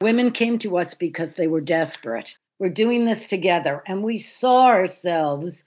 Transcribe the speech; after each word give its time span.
Women 0.00 0.30
came 0.30 0.60
to 0.60 0.78
us 0.78 0.94
because 0.94 1.34
they 1.34 1.48
were 1.48 1.60
desperate. 1.60 2.36
We're 2.60 2.68
doing 2.68 3.04
this 3.04 3.26
together, 3.26 3.82
and 3.84 4.04
we 4.04 4.20
saw 4.20 4.66
ourselves, 4.66 5.64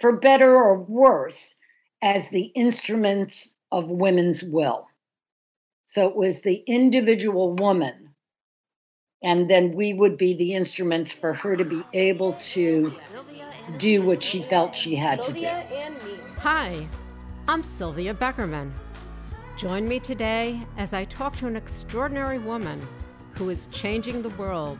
for 0.00 0.16
better 0.16 0.56
or 0.56 0.76
worse, 0.76 1.54
as 2.02 2.30
the 2.30 2.50
instruments 2.56 3.54
of 3.70 3.88
women's 3.88 4.42
will. 4.42 4.88
So 5.84 6.08
it 6.08 6.16
was 6.16 6.40
the 6.40 6.64
individual 6.66 7.52
woman, 7.54 8.10
and 9.22 9.48
then 9.48 9.72
we 9.72 9.94
would 9.94 10.16
be 10.16 10.34
the 10.34 10.54
instruments 10.54 11.12
for 11.12 11.32
her 11.32 11.54
to 11.54 11.64
be 11.64 11.84
able 11.92 12.32
to 12.32 12.92
do 13.78 14.02
what 14.02 14.20
she 14.20 14.42
felt 14.42 14.74
she 14.74 14.96
had 14.96 15.22
to 15.22 15.32
do. 15.32 15.48
Hi, 16.38 16.88
I'm 17.46 17.62
Sylvia 17.62 18.14
Beckerman. 18.14 18.72
Join 19.56 19.86
me 19.86 20.00
today 20.00 20.58
as 20.76 20.92
I 20.92 21.04
talk 21.04 21.36
to 21.36 21.46
an 21.46 21.54
extraordinary 21.54 22.38
woman 22.38 22.84
who 23.40 23.48
is 23.48 23.68
changing 23.68 24.20
the 24.20 24.28
world 24.36 24.78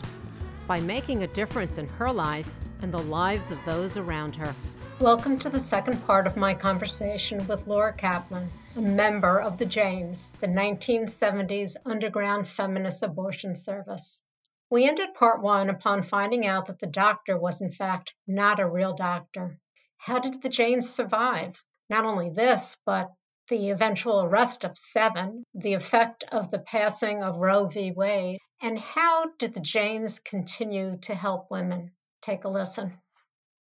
by 0.67 0.79
making 0.81 1.23
a 1.23 1.27
difference 1.29 1.79
in 1.79 1.89
her 1.89 2.13
life 2.13 2.47
and 2.83 2.93
the 2.93 2.99
lives 2.99 3.51
of 3.51 3.59
those 3.65 3.97
around 3.97 4.37
her. 4.37 4.55
Welcome 4.99 5.39
to 5.39 5.49
the 5.49 5.59
second 5.59 6.07
part 6.07 6.27
of 6.27 6.37
my 6.37 6.53
conversation 6.53 7.47
with 7.49 7.67
Laura 7.67 7.95
Kaplan, 7.95 8.51
a 8.77 8.83
member 8.83 9.41
of 9.41 9.57
the 9.57 9.65
Janes, 9.65 10.29
the 10.43 10.47
1970s 10.47 11.77
underground 11.87 12.51
feminist 12.51 13.03
abortion 13.03 13.57
service. 13.57 14.23
We 14.69 14.87
ended 14.87 15.15
part 15.15 15.41
one 15.41 15.71
upon 15.71 16.03
finding 16.03 16.47
out 16.47 16.67
that 16.67 16.81
the 16.81 16.87
doctor 16.87 17.39
was, 17.39 17.63
in 17.63 17.73
fact, 17.73 18.13
not 18.27 18.61
a 18.61 18.69
real 18.69 18.93
doctor. 18.93 19.59
How 19.97 20.19
did 20.19 20.43
the 20.43 20.51
Janes 20.51 20.87
survive? 20.87 21.65
Not 21.89 22.05
only 22.05 22.29
this, 22.29 22.77
but 22.85 23.11
the 23.49 23.71
eventual 23.71 24.21
arrest 24.21 24.65
of 24.65 24.77
seven, 24.77 25.45
the 25.55 25.73
effect 25.73 26.25
of 26.31 26.51
the 26.51 26.59
passing 26.59 27.23
of 27.23 27.39
Roe 27.39 27.67
v. 27.67 27.91
Wade, 27.91 28.39
and 28.63 28.79
how 28.79 29.31
did 29.39 29.55
the 29.55 29.61
Janes 29.61 30.19
continue 30.19 30.99
to 31.03 31.15
help 31.15 31.51
women? 31.51 31.93
Take 32.23 32.45
a 32.45 32.49
listen. 32.49 32.99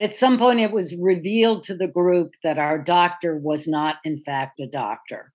At 0.01 0.15
some 0.15 0.37
point, 0.37 0.59
it 0.59 0.71
was 0.71 0.95
revealed 0.95 1.63
to 1.63 1.75
the 1.75 1.87
group 1.87 2.33
that 2.43 2.57
our 2.57 2.77
doctor 2.77 3.37
was 3.37 3.67
not, 3.67 3.95
in 4.03 4.19
fact, 4.19 4.59
a 4.59 4.67
doctor. 4.67 5.31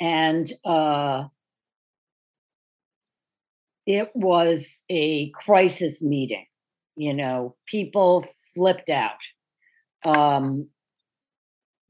And 0.00 0.50
uh, 0.64 1.24
it 3.86 4.10
was 4.14 4.80
a 4.90 5.30
crisis 5.30 6.02
meeting. 6.02 6.46
You 6.96 7.14
know, 7.14 7.56
people 7.66 8.26
flipped 8.54 8.90
out. 8.90 9.20
Um, 10.04 10.68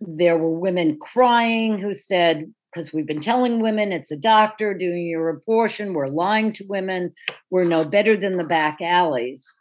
there 0.00 0.38
were 0.38 0.58
women 0.58 0.98
crying 1.00 1.78
who 1.78 1.94
said, 1.94 2.52
because 2.72 2.92
we've 2.92 3.06
been 3.06 3.20
telling 3.20 3.60
women 3.60 3.92
it's 3.92 4.10
a 4.10 4.16
doctor 4.16 4.74
doing 4.74 5.06
your 5.06 5.28
abortion. 5.28 5.94
We're 5.94 6.06
lying 6.06 6.52
to 6.52 6.66
women. 6.68 7.12
We're 7.50 7.64
no 7.64 7.84
better 7.84 8.16
than 8.16 8.36
the 8.36 8.44
back 8.44 8.80
alleys. 8.80 9.52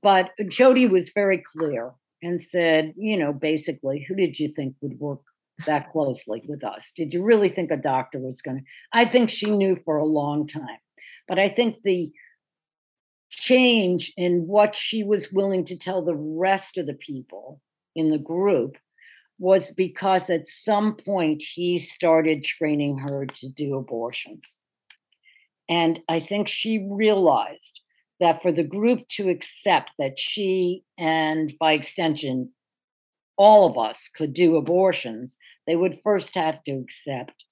But 0.00 0.30
Jody 0.48 0.86
was 0.86 1.10
very 1.10 1.38
clear 1.38 1.92
and 2.22 2.40
said, 2.40 2.94
you 2.96 3.16
know, 3.16 3.32
basically, 3.32 4.04
who 4.06 4.14
did 4.14 4.38
you 4.38 4.48
think 4.48 4.76
would 4.80 4.98
work 4.98 5.20
that 5.66 5.90
closely 5.90 6.42
with 6.46 6.64
us? 6.64 6.92
Did 6.96 7.12
you 7.12 7.22
really 7.22 7.48
think 7.48 7.70
a 7.70 7.76
doctor 7.76 8.18
was 8.18 8.42
going 8.42 8.58
to? 8.58 8.64
I 8.92 9.04
think 9.04 9.28
she 9.28 9.50
knew 9.50 9.76
for 9.76 9.96
a 9.96 10.04
long 10.04 10.46
time. 10.46 10.78
But 11.28 11.38
I 11.38 11.48
think 11.48 11.82
the 11.82 12.12
change 13.30 14.12
in 14.16 14.46
what 14.46 14.74
she 14.74 15.02
was 15.02 15.32
willing 15.32 15.64
to 15.64 15.76
tell 15.76 16.02
the 16.02 16.14
rest 16.14 16.76
of 16.76 16.86
the 16.86 16.94
people 16.94 17.60
in 17.94 18.10
the 18.10 18.18
group 18.18 18.76
was 19.42 19.72
because 19.72 20.30
at 20.30 20.46
some 20.46 20.94
point 20.94 21.42
he 21.42 21.76
started 21.76 22.44
training 22.44 22.96
her 22.96 23.26
to 23.26 23.48
do 23.48 23.74
abortions. 23.74 24.60
And 25.68 25.98
I 26.08 26.20
think 26.20 26.46
she 26.46 26.86
realized 26.88 27.80
that 28.20 28.40
for 28.40 28.52
the 28.52 28.62
group 28.62 29.00
to 29.08 29.28
accept 29.28 29.90
that 29.98 30.20
she 30.20 30.84
and 30.96 31.52
by 31.58 31.72
extension, 31.72 32.50
all 33.36 33.68
of 33.68 33.76
us 33.76 34.08
could 34.14 34.32
do 34.32 34.54
abortions, 34.54 35.36
they 35.66 35.74
would 35.74 35.98
first 36.04 36.36
have 36.36 36.62
to 36.62 36.74
accept 36.74 37.44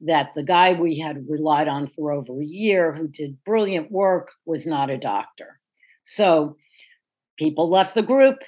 that 0.00 0.32
the 0.34 0.42
guy 0.42 0.72
we 0.72 0.98
had 0.98 1.28
relied 1.28 1.68
on 1.68 1.86
for 1.86 2.10
over 2.10 2.40
a 2.40 2.44
year, 2.44 2.92
who 2.92 3.06
did 3.06 3.44
brilliant 3.44 3.92
work, 3.92 4.32
was 4.46 4.66
not 4.66 4.90
a 4.90 4.98
doctor. 4.98 5.60
So 6.02 6.56
people 7.38 7.70
left 7.70 7.94
the 7.94 8.02
group, 8.02 8.38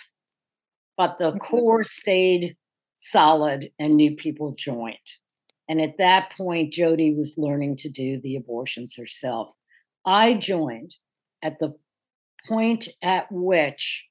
but 0.96 1.18
the 1.20 1.30
core 1.38 1.84
stayed 1.84 2.56
solid 2.98 3.70
and 3.78 3.96
new 3.96 4.16
people 4.16 4.54
joined. 4.56 4.96
And 5.68 5.80
at 5.80 5.98
that 5.98 6.32
point, 6.36 6.72
Jody 6.72 7.14
was 7.14 7.34
learning 7.36 7.76
to 7.78 7.88
do 7.88 8.20
the 8.20 8.36
abortions 8.36 8.94
herself. 8.96 9.48
I 10.04 10.34
joined 10.34 10.94
at 11.42 11.58
the 11.58 11.74
point 12.48 12.88
at 13.02 13.26
which 13.30 14.04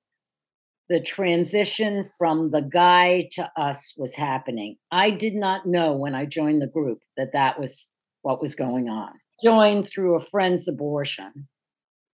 the 0.89 1.01
transition 1.01 2.09
from 2.17 2.51
the 2.51 2.61
guy 2.61 3.27
to 3.33 3.49
us 3.57 3.93
was 3.97 4.15
happening. 4.15 4.77
I 4.91 5.09
did 5.09 5.35
not 5.35 5.65
know 5.65 5.93
when 5.93 6.15
I 6.15 6.25
joined 6.25 6.61
the 6.61 6.67
group 6.67 6.99
that 7.17 7.33
that 7.33 7.59
was 7.59 7.89
what 8.21 8.41
was 8.41 8.55
going 8.55 8.87
on. 8.87 9.11
Joined 9.43 9.87
through 9.87 10.15
a 10.15 10.25
friend's 10.25 10.67
abortion, 10.67 11.47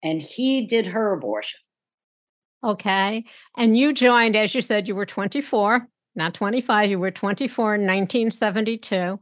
and 0.03 0.21
he 0.21 0.65
did 0.65 0.87
her 0.87 1.13
abortion. 1.13 1.59
Okay. 2.63 3.25
And 3.57 3.77
you 3.77 3.93
joined, 3.93 4.35
as 4.35 4.55
you 4.55 4.61
said, 4.61 4.87
you 4.87 4.95
were 4.95 5.05
24 5.05 5.87
not 6.15 6.33
25, 6.33 6.89
you 6.89 6.99
were 6.99 7.11
24 7.11 7.75
in 7.75 7.81
1972. 7.81 9.19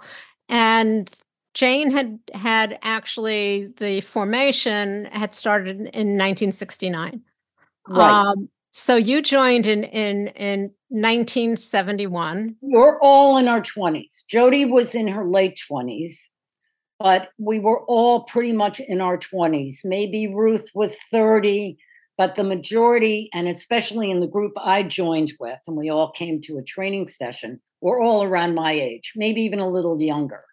And 0.48 1.10
Jane 1.54 1.92
had 1.92 2.20
had 2.34 2.80
actually 2.82 3.74
the 3.78 4.02
formation 4.02 5.06
had 5.06 5.36
started 5.36 5.78
in 5.78 6.18
1969. 6.18 7.22
Right. 7.88 8.10
Um, 8.10 8.50
so 8.72 8.96
you 8.96 9.22
joined 9.22 9.66
in 9.66 9.84
in 9.84 10.28
in 10.30 10.72
1971. 10.90 12.56
We're 12.62 13.00
all 13.00 13.38
in 13.38 13.48
our 13.48 13.62
20s. 13.62 14.26
Jody 14.28 14.66
was 14.66 14.94
in 14.96 15.08
her 15.08 15.28
late 15.28 15.60
20s, 15.70 16.30
but 17.00 17.30
we 17.38 17.60
were 17.60 17.82
all 17.86 18.24
pretty 18.24 18.52
much 18.52 18.80
in 18.80 19.02
our 19.02 19.18
20s. 19.18 19.80
Maybe 19.84 20.34
Ruth 20.34 20.70
was 20.74 20.98
30, 21.12 21.78
but 22.20 22.36
the 22.36 22.44
majority, 22.44 23.30
and 23.34 23.48
especially 23.48 24.12
in 24.12 24.20
the 24.20 24.28
group 24.28 24.52
I 24.58 24.84
joined 24.84 25.32
with, 25.40 25.58
and 25.66 25.78
we 25.78 25.90
all 25.90 26.12
came 26.12 26.42
to 26.42 26.58
a 26.58 26.62
training 26.62 27.08
session, 27.08 27.62
were 27.80 28.02
all 28.02 28.24
around 28.24 28.56
my 28.56 28.74
age, 28.74 29.14
maybe 29.16 29.42
even 29.44 29.60
a 29.60 29.70
little 29.70 30.02
younger. 30.02 30.44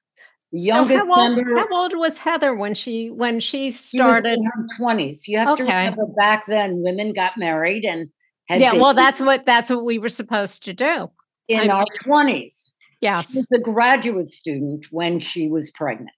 The 0.53 0.61
youngest 0.61 1.01
so 1.01 1.07
how, 1.13 1.23
old, 1.23 1.37
member, 1.37 1.57
how 1.57 1.67
old 1.73 1.99
was 1.99 2.19
Heather 2.19 2.55
when 2.55 2.75
she 2.75 3.11
when 3.11 3.41
she 3.41 3.73
started? 3.73 4.39
in 4.39 4.45
her 4.45 4.67
twenties. 4.77 5.27
You 5.27 5.39
have 5.39 5.49
okay. 5.49 5.65
to 5.65 5.69
remember 5.69 6.07
back 6.17 6.47
then, 6.47 6.83
women 6.83 7.13
got 7.13 7.37
married 7.37 7.85
and 7.85 8.11
had 8.49 8.61
yeah. 8.61 8.75
Well, 8.75 8.95
that's 8.95 9.19
what 9.19 9.45
that's 9.45 9.69
what 9.69 9.85
we 9.85 9.99
were 9.99 10.09
supposed 10.09 10.65
to 10.67 10.73
do 10.73 11.11
in 11.49 11.69
I 11.69 11.75
our 11.75 11.85
twenties. 12.05 12.73
Yes, 13.01 13.33
she 13.33 13.39
was 13.39 13.49
a 13.53 13.59
graduate 13.59 14.29
student 14.29 14.87
when 14.93 15.19
she 15.19 15.49
was 15.49 15.73
pregnant, 15.73 16.11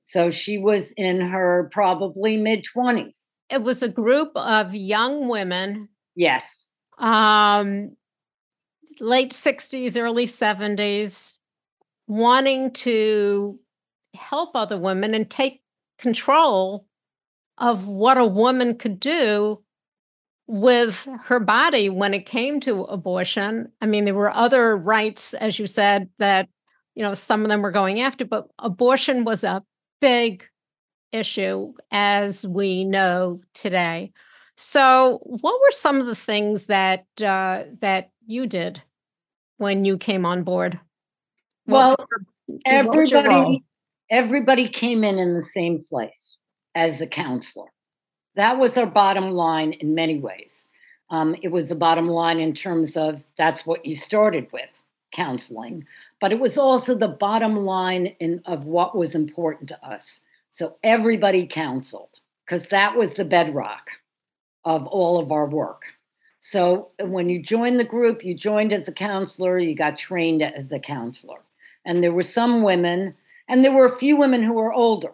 so 0.00 0.30
she 0.30 0.58
was 0.58 0.92
in 0.92 1.20
her 1.22 1.68
probably 1.72 2.36
mid 2.36 2.62
twenties 2.62 3.32
it 3.52 3.62
was 3.62 3.82
a 3.82 3.88
group 3.88 4.32
of 4.34 4.74
young 4.74 5.28
women. 5.28 5.88
Yes. 6.16 6.64
Um, 6.98 7.96
late 9.00 9.32
60s, 9.32 10.00
early 10.00 10.26
70s, 10.26 11.38
wanting 12.06 12.72
to 12.72 13.58
help 14.14 14.50
other 14.54 14.78
women 14.78 15.14
and 15.14 15.30
take 15.30 15.62
control 15.98 16.86
of 17.58 17.86
what 17.86 18.18
a 18.18 18.26
woman 18.26 18.76
could 18.76 18.98
do 18.98 19.62
with 20.46 21.08
her 21.24 21.40
body 21.40 21.88
when 21.88 22.14
it 22.14 22.26
came 22.26 22.60
to 22.60 22.82
abortion. 22.84 23.70
I 23.80 23.86
mean, 23.86 24.04
there 24.04 24.14
were 24.14 24.34
other 24.34 24.76
rights, 24.76 25.34
as 25.34 25.58
you 25.58 25.66
said, 25.66 26.08
that, 26.18 26.48
you 26.94 27.02
know, 27.02 27.14
some 27.14 27.42
of 27.42 27.48
them 27.48 27.62
were 27.62 27.70
going 27.70 28.00
after, 28.00 28.24
but 28.24 28.48
abortion 28.58 29.24
was 29.24 29.44
a 29.44 29.62
big 30.00 30.44
issue 31.12 31.72
as 31.90 32.46
we 32.46 32.84
know 32.84 33.40
today. 33.54 34.12
So, 34.56 35.20
what 35.22 35.60
were 35.60 35.70
some 35.70 36.00
of 36.00 36.06
the 36.06 36.14
things 36.14 36.66
that 36.66 37.06
uh, 37.20 37.64
that 37.80 38.10
you 38.26 38.46
did 38.46 38.82
when 39.56 39.84
you 39.84 39.98
came 39.98 40.26
on 40.26 40.42
board? 40.42 40.78
What 41.66 41.98
well, 41.98 42.08
everybody 42.66 43.64
everybody 44.10 44.68
came 44.68 45.04
in 45.04 45.18
in 45.18 45.34
the 45.34 45.42
same 45.42 45.80
place 45.88 46.36
as 46.74 47.00
a 47.00 47.06
counselor. 47.06 47.68
That 48.36 48.58
was 48.58 48.76
our 48.76 48.86
bottom 48.86 49.30
line 49.32 49.72
in 49.72 49.94
many 49.94 50.18
ways. 50.18 50.68
Um, 51.10 51.36
it 51.42 51.48
was 51.48 51.68
the 51.68 51.74
bottom 51.74 52.08
line 52.08 52.38
in 52.38 52.54
terms 52.54 52.96
of 52.96 53.24
that's 53.36 53.66
what 53.66 53.84
you 53.84 53.96
started 53.96 54.48
with 54.52 54.82
counseling, 55.12 55.86
but 56.20 56.32
it 56.32 56.40
was 56.40 56.56
also 56.56 56.94
the 56.94 57.08
bottom 57.08 57.66
line 57.66 58.06
in, 58.18 58.40
of 58.46 58.64
what 58.64 58.96
was 58.96 59.14
important 59.14 59.68
to 59.68 59.86
us. 59.86 60.20
So 60.52 60.76
everybody 60.82 61.46
counseled 61.46 62.20
because 62.44 62.66
that 62.66 62.94
was 62.94 63.14
the 63.14 63.24
bedrock 63.24 63.88
of 64.66 64.86
all 64.86 65.18
of 65.18 65.32
our 65.32 65.46
work. 65.46 65.84
So 66.38 66.90
when 67.00 67.30
you 67.30 67.42
joined 67.42 67.80
the 67.80 67.84
group, 67.84 68.22
you 68.22 68.34
joined 68.34 68.72
as 68.74 68.86
a 68.86 68.92
counselor, 68.92 69.58
you 69.58 69.74
got 69.74 69.96
trained 69.96 70.42
as 70.42 70.70
a 70.70 70.78
counselor. 70.78 71.38
And 71.86 72.02
there 72.02 72.12
were 72.12 72.22
some 72.22 72.62
women, 72.62 73.14
and 73.48 73.64
there 73.64 73.72
were 73.72 73.86
a 73.86 73.96
few 73.96 74.14
women 74.14 74.42
who 74.42 74.52
were 74.52 74.74
older. 74.74 75.12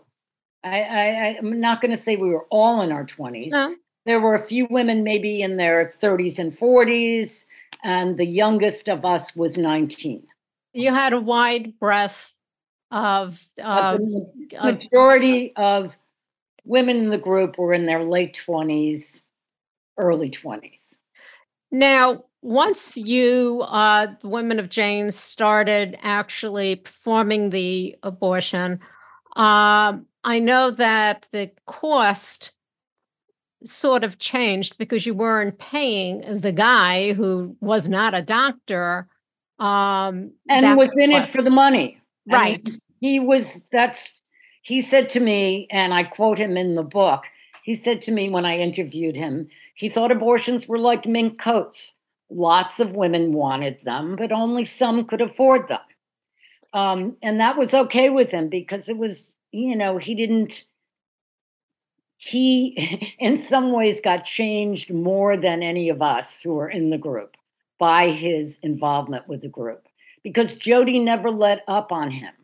I, 0.64 0.81
I 0.81 1.37
I'm 1.38 1.61
not 1.61 1.81
going 1.81 1.93
to 1.93 2.02
say 2.02 2.17
we 2.17 2.31
were 2.31 2.46
all 2.50 2.82
in 2.82 2.91
our 2.91 3.06
20s. 3.06 3.50
No. 3.50 3.76
There 4.06 4.20
were 4.20 4.34
a 4.34 4.43
few 4.43 4.67
women 4.70 5.05
maybe 5.05 5.41
in 5.41 5.56
their 5.56 5.94
30s 6.02 6.41
and 6.41 6.58
40s, 6.58 7.46
and 7.84 8.19
the 8.19 8.26
youngest 8.26 8.88
of 8.88 9.05
us 9.05 9.37
was 9.37 9.56
19. 9.56 10.26
You 10.73 10.93
had 10.93 11.12
a 11.12 11.20
wide 11.20 11.79
breadth 11.79 12.38
of, 12.90 13.40
of, 13.62 14.00
of 14.58 14.62
majority 14.62 15.55
of 15.56 15.96
women 16.64 16.96
in 16.96 17.11
the 17.11 17.19
group 17.19 17.58
were 17.58 17.73
in 17.73 17.87
their 17.87 18.05
late 18.05 18.40
20s, 18.46 19.23
early 19.99 20.31
20s. 20.31 20.94
Now, 21.70 22.25
once 22.40 22.96
you, 22.96 23.62
uh, 23.67 24.08
the 24.20 24.29
Women 24.29 24.58
of 24.58 24.69
Jane's, 24.69 25.17
started 25.17 25.99
actually 26.02 26.76
performing 26.76 27.50
the 27.50 27.96
abortion, 28.02 28.81
um, 29.37 30.06
I 30.25 30.38
know 30.41 30.70
that 30.70 31.26
the 31.32 31.50
cost 31.67 32.52
sort 33.64 34.05
of 34.05 34.19
changed 34.19 34.79
because 34.79 35.05
you 35.05 35.14
weren't 35.14 35.58
paying 35.58 36.41
the 36.41 36.52
guy 36.52 37.12
who 37.12 37.56
was 37.61 37.88
not 37.88 38.14
a 38.14 38.23
doctor. 38.23 39.08
Um, 39.58 40.32
And 40.49 40.76
was 40.76 40.96
in 40.96 41.11
it 41.12 41.31
for 41.31 41.43
the 41.43 41.50
money. 41.50 42.00
I 42.30 42.44
mean, 42.44 42.62
Right. 42.64 42.69
he 43.00 43.20
was, 43.20 43.62
that's, 43.72 44.10
he 44.62 44.80
said 44.80 45.10
to 45.10 45.20
me, 45.20 45.66
and 45.70 45.94
I 45.94 46.02
quote 46.04 46.38
him 46.38 46.56
in 46.56 46.75
the 46.75 46.82
book, 46.82 47.25
he 47.64 47.75
said 47.75 48.02
to 48.02 48.12
me 48.12 48.28
when 48.30 48.44
I 48.44 48.58
interviewed 48.58 49.16
him, 49.16 49.48
he 49.75 49.88
thought 49.88 50.12
abortions 50.12 50.66
were 50.69 50.78
like 50.78 51.06
mink 51.06 51.38
coats. 51.40 51.94
Lots 52.30 52.80
of 52.80 52.92
women 52.92 53.32
wanted 53.32 53.78
them, 53.84 54.16
but 54.16 54.32
only 54.32 54.64
some 54.64 55.06
could 55.06 55.20
afford 55.20 55.69
them. 55.69 55.80
Um, 56.75 57.16
and 57.22 57.40
that 57.40 57.56
was 57.56 57.72
okay 57.72 58.10
with 58.10 58.31
him 58.31 58.48
because 58.48 58.88
it 58.88 58.98
was, 58.98 59.32
you 59.52 59.74
know, 59.74 59.98
he 59.98 60.14
didn't, 60.14 60.64
he 62.19 63.14
in 63.19 63.36
some 63.38 63.72
ways 63.72 64.00
got 64.02 64.24
changed 64.24 64.92
more 64.92 65.36
than 65.36 65.62
any 65.62 65.88
of 65.88 66.02
us 66.02 66.42
who 66.42 66.54
were 66.54 66.69
in 66.69 66.90
the 66.90 66.98
group 66.98 67.36
by 67.78 68.10
his 68.10 68.58
involvement 68.62 69.26
with 69.28 69.40
the 69.40 69.48
group 69.48 69.88
because 70.28 70.56
Jody 70.56 70.98
never 70.98 71.30
let 71.30 71.64
up 71.69 71.90
on 71.90 72.10
him 72.10 72.34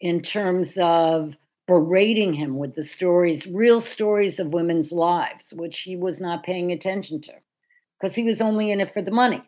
in 0.00 0.20
terms 0.20 0.76
of 0.80 1.36
berating 1.68 2.32
him 2.32 2.56
with 2.58 2.74
the 2.74 2.82
stories, 2.82 3.46
real 3.46 3.80
stories 3.80 4.40
of 4.40 4.48
women's 4.48 4.90
lives, 4.90 5.52
which 5.54 5.80
he 5.80 5.94
was 5.94 6.20
not 6.20 6.42
paying 6.42 6.72
attention 6.72 7.20
to 7.20 7.32
because 8.00 8.16
he 8.16 8.24
was 8.24 8.40
only 8.40 8.72
in 8.72 8.80
it 8.80 8.92
for 8.92 9.00
the 9.02 9.12
money. 9.12 9.40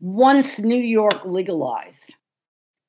Once 0.00 0.60
New 0.60 0.76
York 0.76 1.24
legalized 1.24 2.14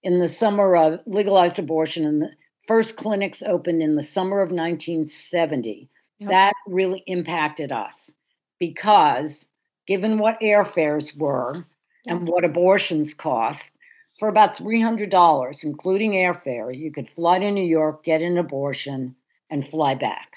in 0.04 0.20
the 0.20 0.28
summer 0.28 0.76
of 0.76 1.00
legalized 1.08 1.58
abortion 1.58 2.06
and 2.06 2.22
the 2.22 2.30
first 2.68 2.96
clinics 2.96 3.42
opened 3.42 3.82
in 3.82 3.96
the 3.96 4.04
summer 4.04 4.42
of 4.42 4.52
1970, 4.52 5.90
Yep. 6.20 6.30
that 6.30 6.54
really 6.68 7.04
impacted 7.08 7.72
us 7.72 8.12
because 8.60 9.48
given 9.88 10.20
what 10.20 10.40
airfares 10.40 11.18
were 11.18 11.66
and 12.06 12.28
what 12.28 12.46
abortions 12.46 13.14
cost, 13.16 13.72
for 14.18 14.28
about 14.28 14.56
$300, 14.56 15.64
including 15.64 16.12
airfare, 16.12 16.78
you 16.78 16.92
could 16.92 17.10
fly 17.10 17.40
to 17.40 17.52
New 17.52 17.66
York, 17.66 18.04
get 18.04 18.22
an 18.22 18.38
abortion, 18.38 19.16
and 19.50 19.68
fly 19.68 19.96
back. 19.96 20.34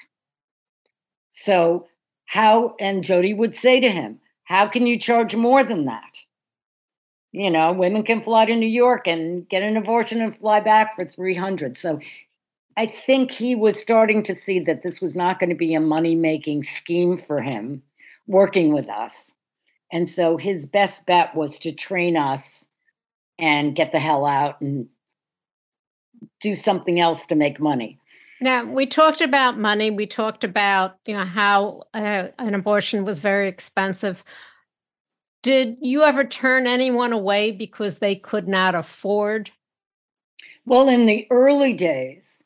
So, 1.31 1.87
how, 2.25 2.75
and 2.81 3.05
Jody 3.05 3.35
would 3.35 3.55
say 3.55 3.79
to 3.81 3.91
him, 3.91 4.21
How 4.45 4.67
can 4.67 4.87
you 4.87 4.99
charge 4.99 5.37
more 5.37 5.63
than 5.63 5.85
that? 5.85 6.19
You 7.33 7.51
know, 7.51 7.73
women 7.73 8.03
can 8.03 8.23
fly 8.23 8.47
to 8.47 8.57
New 8.57 8.67
York 8.67 9.07
and 9.07 9.47
get 9.49 9.63
an 9.63 9.77
abortion 9.77 10.23
and 10.23 10.37
fly 10.37 10.61
back 10.61 10.97
for 10.97 11.05
300. 11.05 11.77
So, 11.79 12.01
I 12.79 12.87
think 12.87 13.31
he 13.31 13.55
was 13.55 13.81
starting 13.81 14.23
to 14.25 14.35
see 14.35 14.59
that 14.61 14.83
this 14.83 15.01
was 15.01 15.17
not 15.17 15.39
going 15.39 15.49
to 15.49 15.57
be 15.57 15.75
a 15.75 15.81
money 15.81 16.15
making 16.15 16.65
scheme 16.65 17.17
for 17.17 17.41
him 17.41 17.83
working 18.27 18.73
with 18.73 18.89
us. 18.91 19.33
And 19.93 20.09
so 20.09 20.37
his 20.37 20.67
best 20.67 21.07
bet 21.07 21.35
was 21.35 21.59
to 21.61 21.73
train 21.73 22.17
us 22.17 22.67
and 23.39 23.75
get 23.75 23.93
the 23.93 24.01
hell 24.01 24.25
out 24.27 24.61
and 24.61 24.89
do 26.41 26.55
something 26.55 27.01
else 27.01 27.27
to 27.27 27.35
make 27.35 27.61
money. 27.61 27.99
Now, 28.41 28.65
we 28.65 28.87
talked 28.87 29.21
about 29.21 29.59
money. 29.59 29.91
We 29.91 30.07
talked 30.07 30.45
about, 30.45 30.99
you 31.07 31.15
know, 31.15 31.25
how 31.25 31.83
uh, 31.95 32.29
an 32.39 32.55
abortion 32.55 33.05
was 33.05 33.19
very 33.19 33.49
expensive. 33.49 34.23
Did 35.43 35.79
you 35.81 36.03
ever 36.03 36.25
turn 36.25 36.67
anyone 36.67 37.13
away 37.13 37.51
because 37.53 37.99
they 37.99 38.15
could 38.15 38.49
not 38.49 38.75
afford? 38.75 39.51
Well, 40.67 40.89
in 40.89 41.07
the 41.07 41.27
early 41.31 41.73
days, 41.73 42.43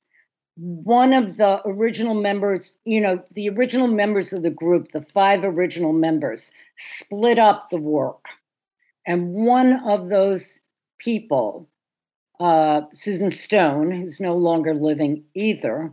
one 0.56 1.12
of 1.12 1.38
the 1.38 1.66
original 1.66 2.14
members, 2.14 2.76
you 2.84 3.00
know, 3.00 3.24
the 3.32 3.48
original 3.48 3.88
members 3.88 4.32
of 4.32 4.42
the 4.42 4.50
group, 4.50 4.92
the 4.92 5.00
five 5.00 5.42
original 5.42 5.92
members, 5.92 6.52
split 6.76 7.38
up 7.38 7.70
the 7.70 7.78
work. 7.78 8.26
And 9.06 9.32
one 9.32 9.80
of 9.88 10.10
those 10.10 10.60
people, 11.00 11.68
uh, 12.38 12.82
Susan 12.92 13.30
Stone, 13.32 13.90
who's 13.90 14.20
no 14.20 14.36
longer 14.36 14.74
living 14.74 15.24
either, 15.34 15.92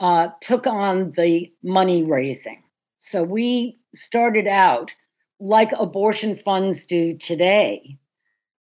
uh, 0.00 0.28
took 0.40 0.66
on 0.66 1.12
the 1.12 1.52
money 1.62 2.02
raising. 2.02 2.62
So 2.98 3.22
we 3.22 3.78
started 3.94 4.46
out 4.46 4.92
like 5.38 5.72
abortion 5.78 6.36
funds 6.36 6.84
do 6.84 7.16
today, 7.16 7.98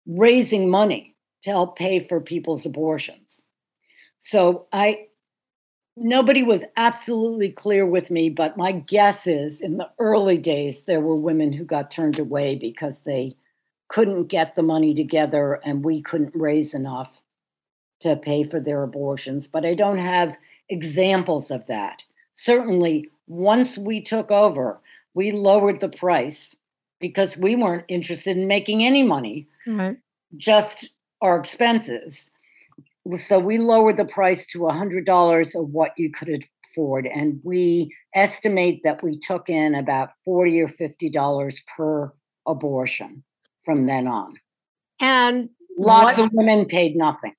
raising 0.06 0.70
money 0.70 1.16
to 1.44 1.50
help 1.50 1.78
pay 1.78 2.00
for 2.00 2.20
people's 2.20 2.66
abortions. 2.66 3.42
So 4.20 4.68
I 4.72 5.08
nobody 5.96 6.44
was 6.44 6.64
absolutely 6.76 7.50
clear 7.50 7.86
with 7.86 8.10
me, 8.10 8.30
but 8.30 8.58
my 8.58 8.72
guess 8.72 9.28
is 9.28 9.62
in 9.62 9.78
the 9.78 9.90
early 10.00 10.38
days 10.38 10.84
there 10.84 11.02
were 11.02 11.16
women 11.16 11.54
who 11.54 11.66
got 11.66 11.92
turned 11.92 12.20
away 12.20 12.56
because 12.56 13.04
they 13.04 13.36
couldn't 13.94 14.26
get 14.26 14.56
the 14.56 14.64
money 14.64 14.92
together 14.96 15.62
and 15.64 15.86
we 15.86 16.02
couldn't 16.02 16.34
raise 16.34 16.74
enough 16.74 17.22
to 18.00 18.16
pay 18.16 18.44
for 18.44 18.60
their 18.60 18.82
abortions. 18.82 19.48
But 19.48 19.66
I 19.68 19.76
don't 19.76 20.00
have 20.00 20.36
examples 20.68 21.52
of 21.52 21.68
that. 21.68 22.02
Certainly, 22.34 23.12
once 23.28 23.78
we 23.78 24.02
took 24.02 24.32
over, 24.32 24.82
we 25.14 25.32
lowered 25.32 25.80
the 25.80 25.90
price 25.90 26.56
because 27.00 27.38
we 27.38 27.56
weren't 27.56 27.86
interested 27.88 28.36
in 28.36 28.48
making 28.48 28.84
any 28.84 29.04
money 29.04 29.48
Right. 29.68 29.98
just 30.38 30.90
our 31.22 31.38
expenses. 31.38 32.32
So 33.18 33.38
we 33.38 33.60
lowered 33.60 33.98
the 33.98 34.06
price 34.06 34.48
to 34.48 34.66
$100 34.66 35.54
of 35.56 35.70
what 35.70 35.92
you 35.98 36.10
could 36.10 36.44
afford. 36.72 37.06
And 37.06 37.40
we 37.44 37.96
estimate 38.16 38.82
that 38.86 39.04
we 39.04 39.20
took 39.20 39.50
in 39.50 39.76
about 39.76 40.10
40 40.26 40.62
or 40.62 40.68
$50 40.68 41.62
per 41.78 42.12
abortion 42.48 43.24
from 43.66 43.86
then 43.86 44.08
on. 44.08 44.36
And 45.00 45.50
Lots 45.78 46.18
what- 46.18 46.28
of 46.28 46.32
women 46.34 46.66
paid 46.66 46.96
nothing. 46.96 47.34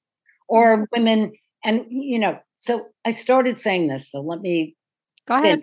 Or 0.49 0.87
women, 0.93 1.33
and 1.65 1.87
you 1.89 2.19
know, 2.19 2.39
so 2.57 2.87
I 3.05 3.13
started 3.13 3.59
saying 3.59 3.89
this, 3.89 4.11
so 4.11 4.21
let 4.21 4.41
me 4.41 4.77
go 5.27 5.37
ahead. 5.37 5.63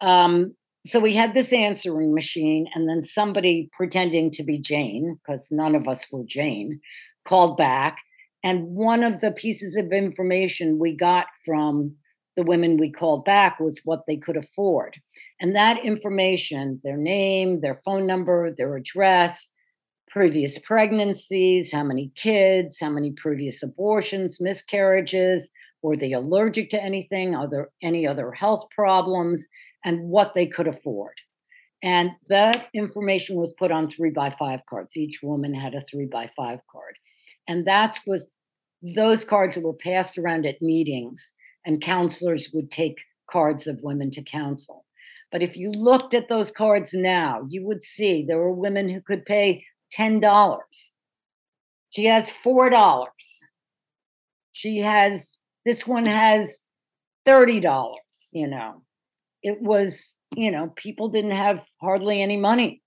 Um, 0.00 0.54
so 0.84 1.00
we 1.00 1.14
had 1.14 1.32
this 1.32 1.52
answering 1.52 2.12
machine, 2.12 2.68
and 2.74 2.88
then 2.88 3.02
somebody 3.04 3.70
pretending 3.72 4.30
to 4.32 4.42
be 4.42 4.58
Jane, 4.58 5.18
because 5.22 5.48
none 5.50 5.74
of 5.74 5.88
us 5.88 6.04
were 6.12 6.24
Jane, 6.26 6.80
called 7.24 7.56
back. 7.56 7.98
And 8.44 8.64
one 8.64 9.04
of 9.04 9.20
the 9.20 9.30
pieces 9.30 9.76
of 9.76 9.92
information 9.92 10.78
we 10.78 10.96
got 10.96 11.26
from 11.46 11.94
the 12.36 12.42
women 12.42 12.76
we 12.76 12.90
called 12.90 13.24
back 13.24 13.60
was 13.60 13.80
what 13.84 14.00
they 14.06 14.16
could 14.16 14.36
afford. 14.36 14.96
And 15.40 15.54
that 15.54 15.84
information, 15.84 16.80
their 16.82 16.96
name, 16.96 17.60
their 17.60 17.80
phone 17.84 18.06
number, 18.06 18.50
their 18.50 18.74
address, 18.76 19.48
previous 20.12 20.58
pregnancies, 20.58 21.72
how 21.72 21.82
many 21.82 22.12
kids, 22.14 22.78
how 22.78 22.90
many 22.90 23.12
previous 23.12 23.62
abortions, 23.62 24.40
miscarriages, 24.40 25.48
were 25.82 25.96
they 25.96 26.12
allergic 26.12 26.68
to 26.70 26.82
anything, 26.82 27.34
are 27.34 27.48
there 27.48 27.70
any 27.82 28.06
other 28.06 28.30
health 28.30 28.66
problems, 28.74 29.46
and 29.84 30.08
what 30.08 30.34
they 30.34 30.46
could 30.46 30.68
afford. 30.68 31.14
And 31.82 32.10
that 32.28 32.68
information 32.74 33.36
was 33.36 33.54
put 33.54 33.72
on 33.72 33.90
three 33.90 34.10
by 34.10 34.30
five 34.38 34.60
cards. 34.68 34.96
Each 34.96 35.20
woman 35.22 35.52
had 35.54 35.74
a 35.74 35.82
three 35.90 36.06
by 36.06 36.30
five 36.36 36.60
card. 36.70 36.96
And 37.48 37.66
that 37.66 37.98
was 38.06 38.30
those 38.94 39.24
cards 39.24 39.58
were 39.58 39.72
passed 39.72 40.18
around 40.18 40.44
at 40.46 40.62
meetings, 40.62 41.32
and 41.64 41.80
counselors 41.80 42.50
would 42.52 42.70
take 42.70 42.98
cards 43.30 43.66
of 43.66 43.80
women 43.82 44.10
to 44.12 44.22
counsel. 44.22 44.84
But 45.32 45.42
if 45.42 45.56
you 45.56 45.70
looked 45.70 46.14
at 46.14 46.28
those 46.28 46.50
cards 46.50 46.92
now, 46.92 47.46
you 47.48 47.64
would 47.64 47.82
see 47.82 48.24
there 48.24 48.38
were 48.38 48.52
women 48.52 48.88
who 48.88 49.00
could 49.00 49.24
pay 49.24 49.64
$10. 49.98 50.58
She 51.90 52.06
has 52.06 52.32
$4. 52.44 53.06
She 54.52 54.78
has, 54.78 55.36
this 55.66 55.86
one 55.86 56.06
has 56.06 56.58
$30, 57.28 57.92
you 58.32 58.46
know. 58.46 58.82
It 59.42 59.60
was, 59.60 60.14
you 60.34 60.50
know, 60.50 60.72
people 60.76 61.08
didn't 61.08 61.32
have 61.32 61.64
hardly 61.80 62.22
any 62.22 62.36
money. 62.36 62.82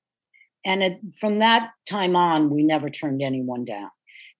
And 0.65 0.83
it, 0.83 0.99
from 1.19 1.39
that 1.39 1.71
time 1.87 2.15
on, 2.15 2.49
we 2.49 2.63
never 2.63 2.89
turned 2.89 3.21
anyone 3.21 3.65
down. 3.65 3.89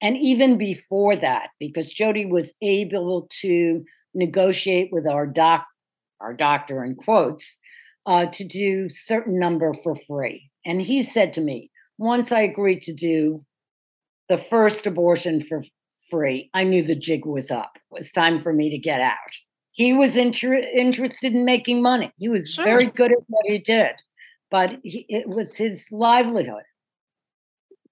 And 0.02 0.18
even 0.18 0.58
before 0.58 1.16
that, 1.16 1.50
because 1.60 1.88
Jody 1.88 2.26
was 2.26 2.54
able 2.62 3.28
to 3.42 3.84
negotiate 4.14 4.90
with 4.92 5.08
our 5.08 5.28
doc, 5.28 5.66
our 6.20 6.34
doctor 6.34 6.84
in 6.84 6.96
quotes, 6.96 7.58
uh, 8.06 8.26
to 8.28 8.44
do 8.44 8.88
certain 8.90 9.40
number 9.40 9.74
for 9.84 9.96
free. 10.08 10.50
And 10.66 10.82
he 10.82 11.04
said 11.04 11.34
to 11.36 11.42
me, 11.42 11.70
once 11.98 12.32
I 12.32 12.42
agreed 12.42 12.82
to 12.84 12.94
do 12.94 13.44
the 14.30 14.38
first 14.38 14.86
abortion 14.86 15.44
for 15.44 15.64
free, 16.10 16.50
I 16.54 16.64
knew 16.64 16.84
the 16.84 16.96
jig 16.96 17.26
was 17.26 17.52
up. 17.52 17.72
It 17.76 17.82
was 18.00 18.12
time 18.12 18.42
for 18.42 18.54
me 18.54 18.70
to 18.70 18.78
get 18.78 19.02
out. 19.02 19.18
He 19.74 19.94
was 19.94 20.16
inter- 20.16 20.54
interested 20.56 21.34
in 21.34 21.46
making 21.46 21.82
money. 21.82 22.12
He 22.18 22.30
was 22.30 22.50
Sure. 22.50 22.64
very 22.64 22.86
good 22.88 23.12
at 23.12 23.18
what 23.28 23.46
he 23.46 23.58
did, 23.58 23.94
but 24.50 24.78
he, 24.84 25.06
it 25.10 25.28
was 25.28 25.56
his 25.58 25.92
livelihood. 25.92 26.64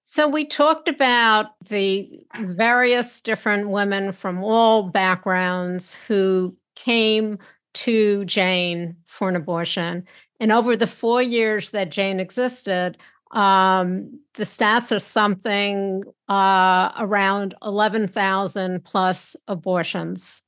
So 0.02 0.28
we 0.28 0.44
talked 0.44 0.88
about 0.88 1.46
the 1.68 2.26
various 2.40 3.20
different 3.20 3.70
women 3.70 4.12
from 4.12 4.42
all 4.44 4.88
backgrounds 4.90 5.94
who 6.06 6.54
came 6.74 7.38
to 7.74 8.24
Jane 8.26 8.96
for 9.06 9.28
an 9.28 9.36
abortion. 9.36 10.06
And 10.40 10.52
over 10.52 10.76
the 10.76 10.86
four 10.86 11.22
years 11.22 11.70
that 11.70 11.90
Jane 11.90 12.20
existed, 12.20 12.98
um, 13.30 14.20
the 14.34 14.44
stats 14.44 14.94
are 14.94 15.00
something 15.00 16.02
uh, 16.28 16.92
around 16.98 17.54
11,000 17.62 18.84
plus 18.84 19.36
abortions. 19.48 20.42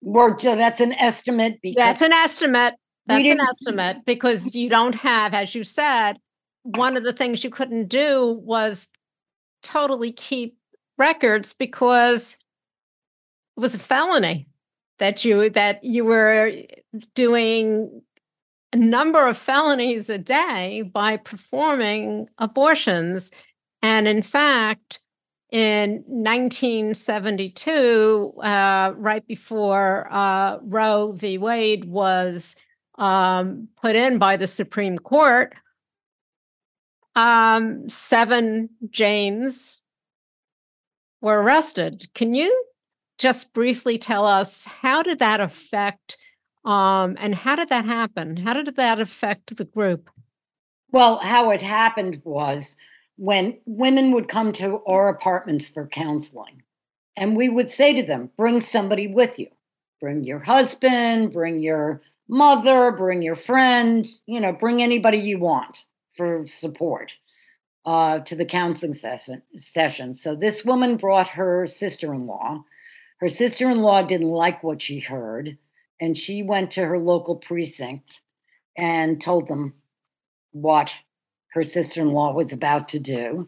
Well, 0.00 0.38
so 0.38 0.54
that's 0.56 0.80
an 0.80 0.92
estimate 0.92 1.58
because 1.62 1.76
That's 1.76 2.02
an 2.02 2.12
estimate. 2.12 2.74
That's 3.06 3.26
an 3.26 3.40
estimate 3.40 4.04
because 4.04 4.54
you 4.54 4.68
don't 4.68 4.94
have, 4.94 5.32
as 5.32 5.54
you 5.54 5.64
said, 5.64 6.18
one 6.62 6.96
of 6.96 7.04
the 7.04 7.12
things 7.12 7.42
you 7.42 7.50
couldn't 7.50 7.88
do 7.88 8.38
was 8.44 8.86
totally 9.62 10.12
keep 10.12 10.56
records 10.98 11.54
because 11.54 12.36
it 13.56 13.60
was 13.60 13.74
a 13.74 13.78
felony 13.78 14.48
that 14.98 15.24
you 15.24 15.48
that 15.50 15.82
you 15.82 16.04
were 16.04 16.52
doing 17.14 18.02
number 18.74 19.26
of 19.26 19.38
felonies 19.38 20.10
a 20.10 20.18
day 20.18 20.82
by 20.82 21.16
performing 21.16 22.28
abortions 22.38 23.30
and 23.82 24.06
in 24.06 24.22
fact 24.22 25.00
in 25.50 26.04
1972 26.06 28.34
uh, 28.42 28.92
right 28.96 29.26
before 29.26 30.06
uh, 30.10 30.58
roe 30.62 31.12
v 31.12 31.38
wade 31.38 31.86
was 31.86 32.54
um, 32.98 33.68
put 33.80 33.96
in 33.96 34.18
by 34.18 34.36
the 34.36 34.46
supreme 34.46 34.98
court 34.98 35.54
um, 37.18 37.88
seven 37.88 38.70
Janes 38.90 39.82
were 41.20 41.42
arrested. 41.42 42.06
Can 42.14 42.32
you 42.32 42.64
just 43.18 43.52
briefly 43.52 43.98
tell 43.98 44.24
us 44.24 44.64
how 44.64 45.02
did 45.02 45.18
that 45.18 45.40
affect 45.40 46.16
um, 46.68 47.16
and 47.18 47.34
how 47.34 47.56
did 47.56 47.70
that 47.70 47.86
happen? 47.86 48.36
How 48.36 48.52
did 48.52 48.76
that 48.76 49.00
affect 49.00 49.56
the 49.56 49.64
group? 49.64 50.10
Well, 50.92 51.18
how 51.22 51.50
it 51.50 51.62
happened 51.62 52.20
was 52.24 52.76
when 53.16 53.58
women 53.64 54.12
would 54.12 54.28
come 54.28 54.52
to 54.52 54.82
our 54.86 55.08
apartments 55.08 55.70
for 55.70 55.86
counseling, 55.86 56.62
and 57.16 57.36
we 57.36 57.48
would 57.48 57.70
say 57.70 57.94
to 57.94 58.02
them, 58.02 58.30
bring 58.36 58.60
somebody 58.60 59.06
with 59.06 59.38
you. 59.38 59.48
Bring 59.98 60.24
your 60.24 60.40
husband, 60.40 61.32
bring 61.32 61.58
your 61.58 62.02
mother, 62.28 62.92
bring 62.92 63.22
your 63.22 63.34
friend, 63.34 64.06
you 64.26 64.38
know, 64.38 64.52
bring 64.52 64.82
anybody 64.82 65.18
you 65.18 65.38
want 65.38 65.86
for 66.14 66.46
support 66.46 67.12
uh, 67.86 68.18
to 68.20 68.36
the 68.36 68.44
counseling 68.44 68.92
session, 68.92 69.40
session. 69.56 70.14
So 70.14 70.34
this 70.34 70.66
woman 70.66 70.98
brought 70.98 71.30
her 71.30 71.66
sister 71.66 72.12
in 72.12 72.26
law. 72.26 72.64
Her 73.20 73.30
sister 73.30 73.70
in 73.70 73.80
law 73.80 74.02
didn't 74.02 74.28
like 74.28 74.62
what 74.62 74.82
she 74.82 75.00
heard, 75.00 75.56
and 76.00 76.16
she 76.16 76.42
went 76.42 76.70
to 76.72 76.84
her 76.84 76.98
local 76.98 77.36
precinct 77.36 78.20
and 78.76 79.20
told 79.20 79.48
them 79.48 79.74
what 80.52 80.92
her 81.52 81.64
sister 81.64 82.00
in 82.00 82.12
law 82.12 82.32
was 82.32 82.52
about 82.52 82.88
to 82.90 82.98
do. 82.98 83.46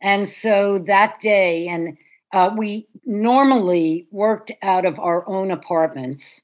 And 0.00 0.28
so 0.28 0.78
that 0.86 1.20
day, 1.20 1.68
and 1.68 1.96
uh, 2.32 2.50
we 2.56 2.88
normally 3.04 4.06
worked 4.10 4.52
out 4.62 4.84
of 4.84 4.98
our 4.98 5.26
own 5.28 5.50
apartments 5.50 6.42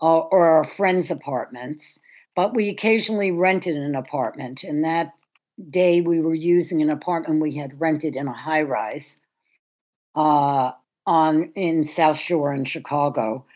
uh, 0.00 0.18
or 0.18 0.48
our 0.48 0.64
friends' 0.64 1.10
apartments, 1.10 2.00
but 2.34 2.54
we 2.54 2.68
occasionally 2.68 3.30
rented 3.30 3.76
an 3.76 3.94
apartment. 3.94 4.64
And 4.64 4.84
that 4.84 5.12
day, 5.70 6.00
we 6.00 6.20
were 6.20 6.34
using 6.34 6.82
an 6.82 6.90
apartment 6.90 7.40
we 7.40 7.56
had 7.56 7.80
rented 7.80 8.16
in 8.16 8.28
a 8.28 8.32
high 8.32 8.62
rise 8.62 9.16
uh, 10.14 10.72
on 11.06 11.52
in 11.54 11.84
South 11.84 12.18
Shore 12.18 12.52
in 12.52 12.64
Chicago. 12.64 13.46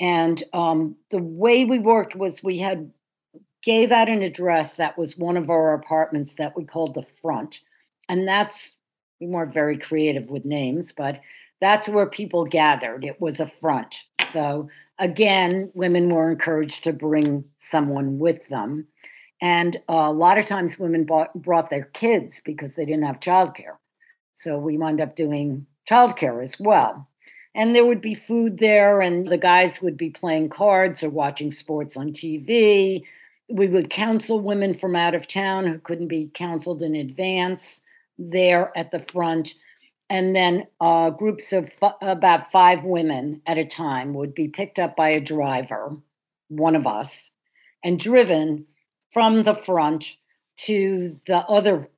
And 0.00 0.42
um, 0.52 0.96
the 1.10 1.18
way 1.18 1.64
we 1.64 1.78
worked 1.78 2.16
was 2.16 2.42
we 2.42 2.58
had 2.58 2.90
gave 3.62 3.92
out 3.92 4.08
an 4.08 4.22
address 4.22 4.74
that 4.74 4.98
was 4.98 5.16
one 5.16 5.36
of 5.36 5.50
our 5.50 5.74
apartments 5.74 6.34
that 6.34 6.56
we 6.56 6.64
called 6.64 6.94
the 6.94 7.06
front. 7.22 7.60
And 8.08 8.28
that's, 8.28 8.76
we 9.20 9.26
weren't 9.26 9.54
very 9.54 9.78
creative 9.78 10.28
with 10.28 10.44
names, 10.44 10.92
but 10.92 11.20
that's 11.60 11.88
where 11.88 12.06
people 12.06 12.44
gathered. 12.44 13.04
It 13.04 13.20
was 13.20 13.40
a 13.40 13.46
front. 13.46 13.96
So 14.28 14.68
again, 14.98 15.70
women 15.74 16.10
were 16.10 16.30
encouraged 16.30 16.84
to 16.84 16.92
bring 16.92 17.44
someone 17.56 18.18
with 18.18 18.46
them. 18.48 18.86
And 19.40 19.80
a 19.88 20.12
lot 20.12 20.38
of 20.38 20.46
times 20.46 20.78
women 20.78 21.04
bought, 21.04 21.32
brought 21.34 21.70
their 21.70 21.84
kids 21.86 22.40
because 22.44 22.74
they 22.74 22.84
didn't 22.84 23.04
have 23.04 23.20
childcare. 23.20 23.76
So 24.32 24.58
we 24.58 24.76
wound 24.76 25.00
up 25.00 25.16
doing 25.16 25.66
childcare 25.88 26.42
as 26.42 26.58
well. 26.58 27.08
And 27.54 27.74
there 27.74 27.86
would 27.86 28.00
be 28.00 28.14
food 28.14 28.58
there, 28.58 29.00
and 29.00 29.28
the 29.28 29.38
guys 29.38 29.80
would 29.80 29.96
be 29.96 30.10
playing 30.10 30.48
cards 30.48 31.02
or 31.02 31.10
watching 31.10 31.52
sports 31.52 31.96
on 31.96 32.12
TV 32.12 33.04
we 33.48 33.68
would 33.68 33.90
counsel 33.90 34.40
women 34.40 34.74
from 34.74 34.96
out 34.96 35.14
of 35.14 35.28
town 35.28 35.66
who 35.66 35.78
couldn't 35.78 36.08
be 36.08 36.30
counseled 36.34 36.82
in 36.82 36.94
advance 36.94 37.80
there 38.18 38.76
at 38.76 38.90
the 38.90 39.04
front. 39.12 39.54
And 40.08 40.34
then 40.34 40.66
uh, 40.80 41.10
groups 41.10 41.52
of 41.52 41.70
f- 41.82 41.96
about 42.00 42.50
five 42.50 42.84
women 42.84 43.42
at 43.46 43.58
a 43.58 43.64
time 43.64 44.14
would 44.14 44.34
be 44.34 44.48
picked 44.48 44.78
up 44.78 44.96
by 44.96 45.10
a 45.10 45.20
driver 45.20 45.96
one 46.48 46.76
of 46.76 46.86
us 46.86 47.30
and 47.82 47.98
driven 47.98 48.66
from 49.12 49.42
the 49.42 49.54
front 49.54 50.16
to 50.56 51.18
the 51.26 51.38
other 51.38 51.88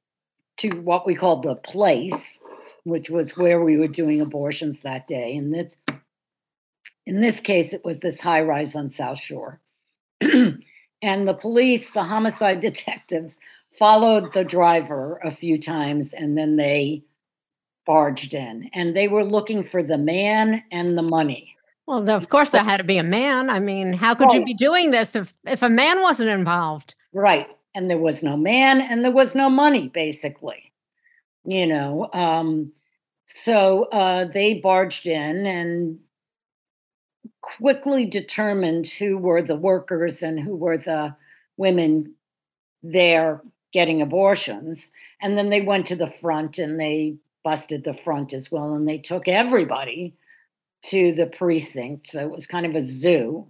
to 0.57 0.69
what 0.81 1.07
we 1.07 1.15
called 1.15 1.43
the 1.43 1.57
place 1.57 2.39
which 2.87 3.11
was 3.11 3.37
where 3.37 3.63
we 3.63 3.77
were 3.77 3.89
doing 3.89 4.21
abortions 4.21 4.81
that 4.81 5.07
day 5.07 5.37
and 5.37 5.53
this 5.53 5.77
in 7.05 7.21
this 7.21 7.41
case 7.41 7.73
it 7.73 7.85
was 7.85 7.99
this 7.99 8.21
high 8.21 8.41
rise 8.41 8.75
on 8.75 8.89
south 8.89 9.19
shore 9.19 9.61
and 11.03 11.29
the 11.29 11.35
police, 11.35 11.93
the 11.93 12.03
homicide 12.03 12.61
detectives, 12.69 13.39
followed 13.79 14.33
the 14.33 14.45
driver 14.45 15.21
a 15.23 15.31
few 15.31 15.61
times 15.61 16.13
and 16.13 16.37
then 16.37 16.57
they 16.57 17.05
barged 17.85 18.35
in. 18.35 18.69
And 18.73 18.97
they 18.97 19.09
were 19.09 19.25
looking 19.25 19.63
for 19.63 19.83
the 19.83 19.99
man 19.99 20.63
and 20.73 20.97
the 20.97 21.03
money. 21.03 21.55
Well, 21.87 22.09
of 22.11 22.29
course, 22.29 22.51
there 22.51 22.65
had 22.65 22.79
to 22.79 22.85
be 22.85 22.99
a 22.99 23.05
man. 23.05 23.49
I 23.49 23.61
mean, 23.61 23.93
how 23.93 24.15
could 24.15 24.33
you 24.33 24.45
be 24.45 24.55
doing 24.55 24.91
this 24.91 25.15
if, 25.15 25.33
if 25.47 25.63
a 25.63 25.71
man 25.71 26.03
wasn't 26.03 26.31
involved? 26.31 26.97
Right. 27.13 27.47
And 27.77 27.89
there 27.89 27.99
was 27.99 28.25
no 28.25 28.37
man 28.37 28.81
and 28.81 29.05
there 29.05 29.13
was 29.13 29.37
no 29.37 29.49
money, 29.49 29.89
basically. 29.89 30.73
You 31.45 31.67
know, 31.67 32.11
um, 32.13 32.73
so 33.27 33.85
uh, 33.87 34.25
they 34.25 34.55
barged 34.55 35.07
in 35.07 35.47
and 35.47 35.99
quickly 37.41 38.07
determined 38.07 38.87
who 38.87 39.19
were 39.19 39.43
the 39.43 39.57
workers 39.57 40.23
and 40.23 40.39
who 40.39 40.55
were 40.55 40.79
the 40.79 41.15
women 41.57 42.15
there 42.85 43.43
getting 43.73 44.01
abortions. 44.01 44.93
And 45.21 45.37
then 45.37 45.51
they 45.51 45.61
went 45.61 45.87
to 45.87 45.97
the 45.97 46.07
front 46.07 46.59
and 46.59 46.79
they 46.79 47.17
busted 47.43 47.83
the 47.85 47.95
front 47.95 48.33
as 48.33 48.51
well. 48.51 48.75
And 48.75 48.89
they 48.89 48.99
took 48.99 49.27
everybody 49.27 50.15
to 50.85 51.13
the 51.13 51.27
precinct. 51.27 52.09
So 52.09 52.21
it 52.21 52.31
was 52.31 52.47
kind 52.47 52.65
of 52.65 52.77
a 52.77 52.83
zoo 52.83 53.49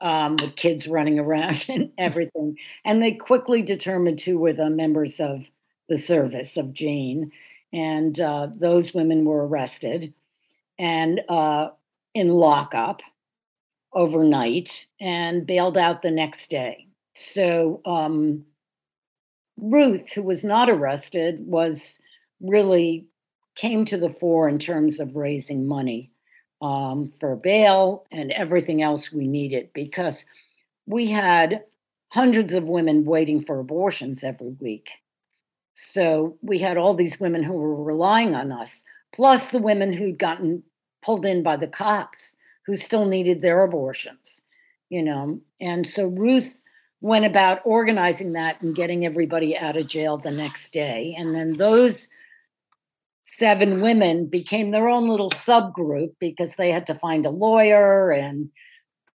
um, 0.00 0.36
with 0.36 0.56
kids 0.56 0.88
running 0.88 1.18
around 1.18 1.66
and 1.68 1.92
everything. 1.98 2.56
And 2.84 3.02
they 3.02 3.12
quickly 3.12 3.62
determined 3.62 4.22
who 4.22 4.38
were 4.38 4.54
the 4.54 4.70
members 4.70 5.20
of 5.20 5.50
the 5.88 5.98
service 5.98 6.56
of 6.56 6.72
Jane. 6.72 7.30
And 7.72 8.18
uh, 8.20 8.48
those 8.54 8.94
women 8.94 9.24
were 9.24 9.46
arrested 9.46 10.12
and 10.78 11.20
uh, 11.28 11.70
in 12.14 12.28
lockup 12.28 13.00
overnight 13.94 14.86
and 15.00 15.46
bailed 15.46 15.76
out 15.76 16.02
the 16.02 16.10
next 16.10 16.50
day. 16.50 16.86
So 17.14 17.80
um, 17.84 18.44
Ruth, 19.56 20.12
who 20.12 20.22
was 20.22 20.44
not 20.44 20.70
arrested, 20.70 21.46
was 21.46 22.00
really 22.40 23.06
came 23.54 23.84
to 23.84 23.98
the 23.98 24.10
fore 24.10 24.48
in 24.48 24.58
terms 24.58 24.98
of 24.98 25.16
raising 25.16 25.66
money 25.66 26.10
um, 26.62 27.12
for 27.20 27.36
bail 27.36 28.06
and 28.10 28.32
everything 28.32 28.82
else 28.82 29.12
we 29.12 29.26
needed 29.26 29.68
because 29.74 30.24
we 30.86 31.06
had 31.06 31.62
hundreds 32.08 32.54
of 32.54 32.64
women 32.64 33.04
waiting 33.04 33.44
for 33.44 33.58
abortions 33.58 34.24
every 34.24 34.54
week. 34.60 34.90
So 35.74 36.36
we 36.42 36.58
had 36.58 36.76
all 36.76 36.94
these 36.94 37.20
women 37.20 37.42
who 37.42 37.52
were 37.52 37.82
relying 37.82 38.34
on 38.34 38.52
us, 38.52 38.84
plus 39.12 39.48
the 39.48 39.58
women 39.58 39.92
who'd 39.92 40.18
gotten 40.18 40.62
pulled 41.02 41.26
in 41.26 41.42
by 41.42 41.56
the 41.56 41.68
cops 41.68 42.36
who 42.66 42.76
still 42.76 43.06
needed 43.06 43.42
their 43.42 43.62
abortions, 43.62 44.42
you 44.88 45.02
know. 45.02 45.40
And 45.60 45.86
so 45.86 46.06
Ruth 46.06 46.60
went 47.00 47.24
about 47.24 47.60
organizing 47.64 48.32
that 48.32 48.62
and 48.62 48.76
getting 48.76 49.04
everybody 49.04 49.56
out 49.56 49.76
of 49.76 49.88
jail 49.88 50.16
the 50.16 50.30
next 50.30 50.72
day. 50.72 51.14
And 51.18 51.34
then 51.34 51.56
those 51.56 52.08
seven 53.22 53.80
women 53.80 54.26
became 54.26 54.70
their 54.70 54.88
own 54.88 55.08
little 55.08 55.30
subgroup 55.30 56.12
because 56.20 56.54
they 56.54 56.70
had 56.70 56.86
to 56.86 56.94
find 56.94 57.26
a 57.26 57.30
lawyer 57.30 58.10
and 58.12 58.50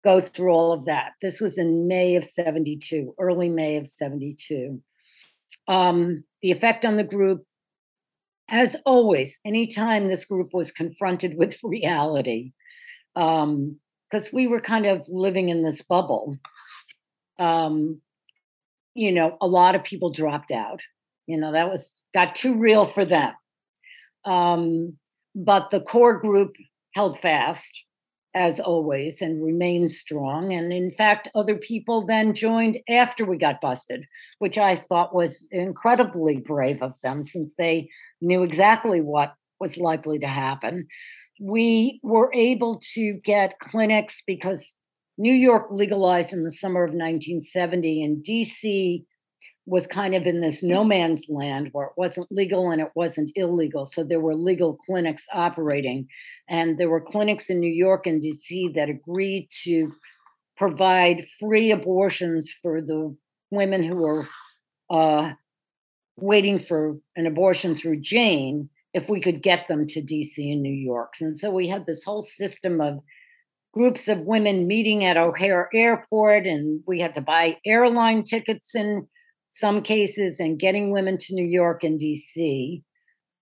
go 0.03 0.21
through 0.21 0.51
all 0.51 0.73
of 0.73 0.85
that. 0.87 1.13
This 1.23 1.41
was 1.41 1.59
in 1.59 1.87
May 1.87 2.17
of 2.17 2.25
72, 2.25 3.15
early 3.19 3.49
May 3.49 3.77
of 3.77 3.87
72. 3.87 4.81
Um, 5.69 6.25
the 6.43 6.50
effect 6.50 6.85
on 6.85 6.97
the 6.97 7.05
group, 7.05 7.45
as 8.49 8.76
always, 8.87 9.38
anytime 9.45 10.09
this 10.09 10.25
group 10.25 10.53
was 10.53 10.73
confronted 10.73 11.37
with 11.37 11.57
reality, 11.62 12.53
because 13.15 13.45
um, 13.45 13.79
we 14.33 14.47
were 14.47 14.61
kind 14.61 14.87
of 14.87 15.05
living 15.09 15.49
in 15.49 15.62
this 15.62 15.83
bubble, 15.83 16.38
um, 17.38 18.00
you 18.95 19.12
know, 19.12 19.37
a 19.41 19.47
lot 19.47 19.75
of 19.75 19.85
people 19.85 20.11
dropped 20.11 20.50
out. 20.50 20.81
You 21.26 21.38
know, 21.38 21.53
that 21.53 21.71
was 21.71 21.97
got 22.15 22.35
too 22.35 22.57
real 22.57 22.87
for 22.87 23.05
them. 23.05 23.33
Um, 24.25 24.97
but 25.35 25.71
the 25.71 25.81
core 25.81 26.19
group 26.19 26.55
held 26.95 27.21
fast, 27.21 27.85
as 28.37 28.61
always, 28.61 29.23
and 29.23 29.43
remained 29.43 29.90
strong. 29.90 30.52
And 30.52 30.73
in 30.73 30.90
fact, 30.90 31.28
other 31.35 31.57
people 31.57 32.07
then 32.07 32.35
joined 32.35 32.78
after 32.88 33.25
we 33.25 33.38
got 33.38 33.62
busted, 33.62 34.05
which 34.38 34.59
I 34.59 34.76
thought 34.76 35.14
was 35.14 35.49
incredibly 35.50 36.37
brave 36.37 36.83
of 36.83 36.93
them 37.02 37.23
since 37.23 37.55
they 37.57 37.88
knew 38.21 38.43
exactly 38.43 39.00
what 39.00 39.35
was 39.59 39.78
likely 39.78 40.19
to 40.19 40.28
happen. 40.28 40.87
We 41.40 41.99
were 42.02 42.31
able 42.35 42.81
to 42.95 43.14
get 43.25 43.59
clinics 43.59 44.23
because 44.26 44.75
New 45.19 45.33
York 45.33 45.69
legalized 45.71 46.35
in 46.35 46.45
the 46.45 46.50
summer 46.50 46.85
of 46.85 46.90
1970, 46.90 48.05
and 48.05 48.23
DC 48.23 49.05
was 49.66 49.87
kind 49.87 50.14
of 50.14 50.26
in 50.26 50.40
this 50.40 50.62
no 50.62 50.85
man's 50.85 51.26
land 51.28 51.68
where 51.73 51.87
it 51.87 51.92
wasn't 51.96 52.30
legal 52.30 52.70
and 52.70 52.80
it 52.80 52.90
wasn't 52.94 53.32
illegal. 53.35 53.85
So 53.85 54.04
there 54.04 54.20
were 54.20 54.35
legal 54.35 54.76
clinics 54.76 55.26
operating. 55.32 56.06
And 56.49 56.78
there 56.78 56.88
were 56.88 57.00
clinics 57.00 57.50
in 57.50 57.58
New 57.58 57.73
York 57.73 58.06
and 58.06 58.23
DC 58.23 58.75
that 58.76 58.88
agreed 58.88 59.49
to 59.64 59.92
provide 60.56 61.26
free 61.40 61.73
abortions 61.73 62.54
for 62.62 62.80
the 62.80 63.14
women 63.50 63.82
who 63.82 63.96
were 63.96 64.26
uh, 64.88 65.32
waiting 66.16 66.61
for 66.61 66.96
an 67.16 67.26
abortion 67.26 67.75
through 67.75 68.00
Jane 68.00 68.70
if 68.94 69.08
we 69.08 69.20
could 69.20 69.42
get 69.42 69.66
them 69.66 69.87
to 69.88 70.00
DC 70.00 70.38
and 70.38 70.62
New 70.62 70.73
York. 70.73 71.14
And 71.20 71.37
so 71.37 71.50
we 71.50 71.68
had 71.68 71.87
this 71.87 72.04
whole 72.04 72.23
system 72.23 72.80
of 72.80 73.00
groups 73.75 74.08
of 74.08 74.20
women 74.20 74.66
meeting 74.66 75.04
at 75.04 75.18
O'Hare 75.18 75.68
Airport, 75.75 76.46
and 76.46 76.80
we 76.87 77.00
had 77.00 77.14
to 77.14 77.20
buy 77.20 77.58
airline 77.66 78.23
tickets 78.23 78.75
in 78.75 79.06
some 79.50 79.83
cases 79.83 80.41
and 80.41 80.59
getting 80.59 80.91
women 80.91 81.17
to 81.19 81.35
New 81.35 81.47
York 81.47 81.85
and 81.85 82.00
DC 82.00 82.83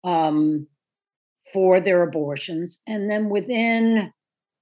um, 0.05 0.67
for 1.53 1.81
their 1.81 2.03
abortions. 2.03 2.81
And 2.87 3.11
then 3.11 3.29
within, 3.29 4.13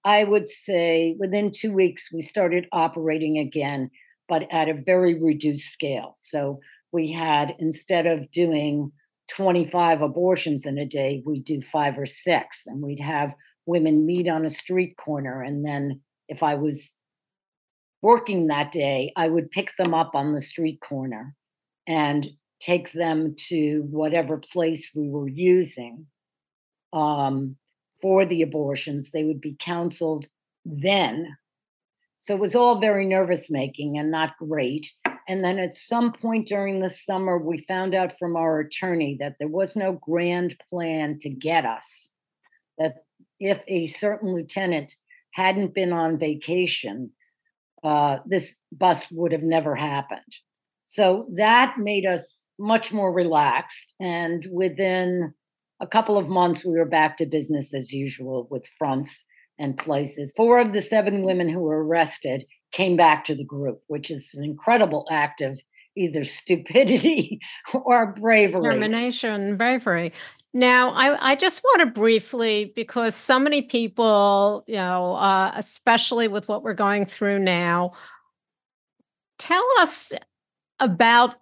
I 0.05 0.25
would 0.25 0.49
say, 0.49 1.17
within 1.19 1.51
two 1.51 1.73
weeks, 1.73 2.09
we 2.13 2.21
started 2.21 2.67
operating 2.73 3.39
again, 3.39 3.91
but 4.29 4.47
at 4.51 4.69
a 4.69 4.75
very 4.75 5.21
reduced 5.21 5.73
scale. 5.73 6.15
So 6.19 6.61
we 6.93 7.11
had, 7.11 7.55
instead 7.59 8.07
of 8.07 8.31
doing 8.31 8.93
25 9.31 10.03
abortions 10.03 10.67
in 10.67 10.79
a 10.79 10.87
day, 10.87 11.23
we 11.25 11.41
do 11.41 11.61
five 11.61 11.99
or 11.99 12.07
six, 12.07 12.63
and 12.67 12.83
we'd 12.83 13.01
have 13.01 13.35
women 13.67 14.05
meet 14.05 14.29
on 14.29 14.45
a 14.45 14.51
street 14.51 14.97
corner. 14.97 15.43
And 15.43 15.65
then 15.65 16.01
if 16.29 16.43
I 16.43 16.55
was 16.55 16.93
working 18.03 18.49
that 18.49 18.73
day, 18.73 19.13
I 19.17 19.29
would 19.29 19.51
pick 19.51 19.77
them 19.79 19.95
up 19.95 20.11
on 20.15 20.35
the 20.35 20.43
street 20.43 20.81
corner 20.81 21.35
and 21.87 22.29
take 22.61 22.93
them 22.93 23.35
to 23.49 23.87
whatever 23.91 24.37
place 24.37 24.91
we 24.95 25.09
were 25.09 25.29
using 25.29 26.07
um, 26.93 27.57
for 28.01 28.25
the 28.25 28.43
abortions. 28.43 29.11
They 29.11 29.25
would 29.25 29.41
be 29.41 29.57
counseled 29.59 30.27
then. 30.65 31.37
So 32.19 32.35
it 32.35 32.41
was 32.41 32.55
all 32.55 32.81
very 32.81 33.07
nervous 33.07 33.51
making 33.51 33.99
and 33.99 34.11
not 34.11 34.37
great. 34.39 34.93
And 35.29 35.43
then 35.43 35.59
at 35.59 35.75
some 35.75 36.13
point 36.13 36.49
during 36.49 36.81
the 36.81 36.91
summer, 36.91 37.39
we 37.39 37.65
found 37.69 37.95
out 37.95 38.19
from 38.19 38.37
our 38.37 38.61
attorney 38.61 39.17
that 39.21 39.37
there 39.39 39.49
was 39.49 39.77
no 39.77 39.93
grand 39.93 40.57
plan 40.69 41.19
to 41.21 41.31
get 41.31 41.65
us, 41.65 42.11
that 42.79 43.05
if 43.41 43.63
a 43.67 43.87
certain 43.87 44.35
lieutenant 44.35 44.95
hadn't 45.33 45.75
been 45.75 45.93
on 45.93 46.19
vacation, 46.19 47.11
uh, 47.83 48.19
this 48.27 48.57
bus 48.71 49.07
would 49.11 49.33
have 49.33 49.43
never 49.43 49.75
happened. 49.75 50.21
So 50.85 51.27
that 51.37 51.77
made 51.79 52.07
us 52.07 52.45
much 52.59 52.93
more 52.93 53.13
relaxed. 53.13 53.93
And 54.01 54.47
within 54.53 55.35
a 55.81 55.87
couple 55.87 56.17
of 56.17 56.29
months, 56.29 56.65
we 56.65 56.79
were 56.79 56.85
back 56.85 57.17
to 57.19 57.27
business 57.27 57.75
as 57.75 57.93
usual 57.93 58.47
with 58.51 58.67
fronts 58.79 59.25
and 59.59 59.77
places. 59.77 60.33
Four 60.37 60.61
of 60.61 60.73
the 60.73 60.83
seven 60.83 61.23
women 61.23 61.49
who 61.49 61.61
were 61.61 61.85
arrested 61.85 62.45
came 62.73 62.97
back 62.97 63.25
to 63.25 63.35
the 63.35 63.45
group, 63.45 63.81
which 63.87 64.11
is 64.11 64.33
an 64.35 64.45
incredible 64.45 65.07
act 65.11 65.41
of 65.41 65.61
either 65.97 66.25
stupidity 66.41 67.41
or 67.75 68.15
bravery. 68.15 68.63
Determination, 68.63 69.57
bravery. 69.57 70.13
Now, 70.55 70.91
I, 70.91 71.33
I 71.33 71.35
just 71.35 71.63
want 71.65 71.81
to 71.81 71.87
briefly, 71.87 72.73
because 72.77 73.17
so 73.17 73.39
many 73.39 73.63
people, 73.63 74.65
you 74.67 74.77
know, 74.77 75.15
uh, 75.15 75.53
especially 75.57 76.29
with 76.29 76.47
what 76.47 76.63
we're 76.63 76.75
going 76.75 77.07
through 77.07 77.39
now, 77.39 77.93
tell 79.39 79.67
us 79.81 80.13
about 80.79 81.37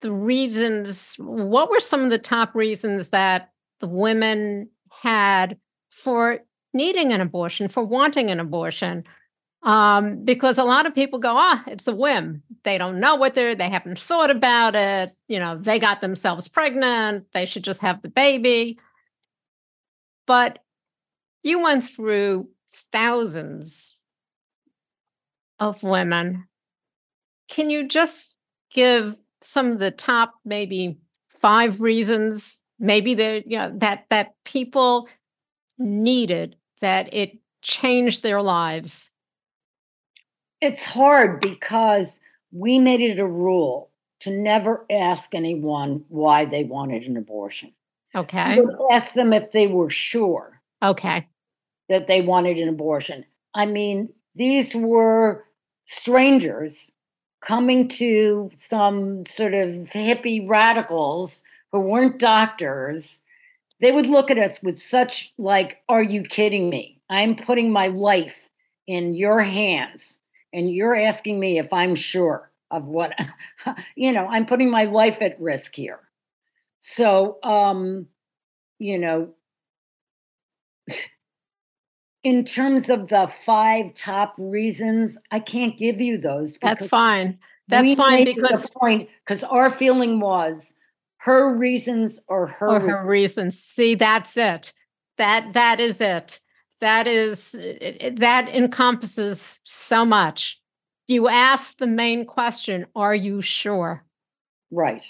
the 0.00 0.12
reasons. 0.12 1.14
What 1.18 1.68
were 1.70 1.80
some 1.80 2.04
of 2.04 2.10
the 2.10 2.18
top 2.18 2.54
reasons 2.54 3.08
that 3.08 3.52
the 3.80 3.88
women 3.88 4.70
had 4.90 5.58
for 5.90 6.40
needing 6.72 7.12
an 7.12 7.20
abortion, 7.20 7.68
for 7.68 7.84
wanting 7.84 8.30
an 8.30 8.40
abortion? 8.40 9.04
Um, 9.62 10.24
because 10.24 10.58
a 10.58 10.64
lot 10.64 10.86
of 10.86 10.94
people 10.94 11.18
go, 11.18 11.34
ah, 11.36 11.62
oh, 11.66 11.70
it's 11.70 11.86
a 11.86 11.94
whim. 11.94 12.42
They 12.64 12.78
don't 12.78 13.00
know 13.00 13.16
what 13.16 13.34
they're, 13.34 13.54
they 13.54 13.68
haven't 13.68 13.98
thought 13.98 14.30
about 14.30 14.76
it. 14.76 15.14
You 15.26 15.38
know, 15.38 15.58
they 15.58 15.78
got 15.78 16.00
themselves 16.00 16.48
pregnant. 16.48 17.26
They 17.32 17.44
should 17.44 17.64
just 17.64 17.80
have 17.80 18.02
the 18.02 18.08
baby. 18.08 18.78
But 20.26 20.60
you 21.42 21.60
went 21.60 21.86
through 21.86 22.48
thousands 22.92 24.00
of 25.58 25.82
women. 25.82 26.46
Can 27.48 27.70
you 27.70 27.88
just 27.88 28.36
give 28.72 29.16
some 29.40 29.72
of 29.72 29.78
the 29.78 29.90
top, 29.90 30.34
maybe 30.44 30.98
five 31.28 31.80
reasons, 31.80 32.62
maybe 32.78 33.14
that 33.14 33.46
you 33.46 33.58
know 33.58 33.72
that 33.78 34.04
that 34.10 34.34
people 34.44 35.08
needed 35.78 36.56
that 36.80 37.12
it 37.12 37.38
changed 37.62 38.22
their 38.22 38.42
lives 38.42 39.07
it's 40.60 40.82
hard 40.82 41.40
because 41.40 42.20
we 42.52 42.78
made 42.78 43.00
it 43.00 43.20
a 43.20 43.26
rule 43.26 43.90
to 44.20 44.30
never 44.30 44.84
ask 44.90 45.34
anyone 45.34 46.04
why 46.08 46.44
they 46.44 46.64
wanted 46.64 47.04
an 47.04 47.16
abortion. 47.16 47.72
Okay. 48.14 48.58
ask 48.90 49.12
them 49.12 49.32
if 49.32 49.52
they 49.52 49.66
were 49.66 49.90
sure. 49.90 50.60
Okay. 50.82 51.26
That 51.88 52.06
they 52.06 52.20
wanted 52.20 52.58
an 52.58 52.68
abortion. 52.68 53.24
I 53.54 53.66
mean, 53.66 54.08
these 54.34 54.74
were 54.74 55.44
strangers 55.86 56.90
coming 57.40 57.86
to 57.88 58.50
some 58.54 59.24
sort 59.26 59.54
of 59.54 59.70
hippie 59.70 60.48
radicals 60.48 61.42
who 61.70 61.80
weren't 61.80 62.18
doctors. 62.18 63.22
They 63.80 63.92
would 63.92 64.06
look 64.06 64.30
at 64.30 64.38
us 64.38 64.62
with 64.62 64.80
such 64.80 65.32
like, 65.38 65.82
are 65.88 66.02
you 66.02 66.22
kidding 66.22 66.68
me? 66.68 67.00
I'm 67.08 67.36
putting 67.36 67.70
my 67.70 67.88
life 67.88 68.48
in 68.86 69.14
your 69.14 69.40
hands 69.40 70.17
and 70.52 70.70
you're 70.70 70.96
asking 70.96 71.38
me 71.38 71.58
if 71.58 71.72
I'm 71.72 71.94
sure 71.94 72.50
of 72.70 72.84
what 72.84 73.14
you 73.96 74.12
know, 74.12 74.26
I'm 74.26 74.46
putting 74.46 74.70
my 74.70 74.84
life 74.84 75.18
at 75.20 75.40
risk 75.40 75.74
here. 75.74 76.00
So, 76.80 77.38
um, 77.42 78.06
you 78.78 78.98
know, 78.98 79.30
in 82.22 82.44
terms 82.44 82.90
of 82.90 83.08
the 83.08 83.30
five 83.44 83.94
top 83.94 84.34
reasons, 84.38 85.18
I 85.30 85.38
can't 85.38 85.78
give 85.78 86.00
you 86.00 86.18
those. 86.18 86.58
That's 86.60 86.86
fine. 86.86 87.38
That's 87.68 87.94
fine 87.94 88.24
because 88.24 88.68
point 88.70 89.08
because 89.24 89.44
our 89.44 89.70
feeling 89.70 90.20
was 90.20 90.74
her 91.18 91.54
reasons 91.54 92.18
or 92.26 92.46
her 92.46 92.68
or 92.68 92.80
her 92.80 93.06
reasons. 93.06 93.60
See, 93.60 93.94
that's 93.94 94.36
it. 94.36 94.72
That 95.18 95.52
that 95.52 95.78
is 95.78 96.00
it 96.00 96.40
that 96.80 97.06
is 97.06 97.52
that 97.52 98.48
encompasses 98.48 99.58
so 99.64 100.04
much. 100.04 100.60
You 101.06 101.28
ask 101.28 101.78
the 101.78 101.86
main 101.86 102.24
question 102.24 102.86
are 102.94 103.14
you 103.14 103.42
sure? 103.42 104.04
Right. 104.70 105.04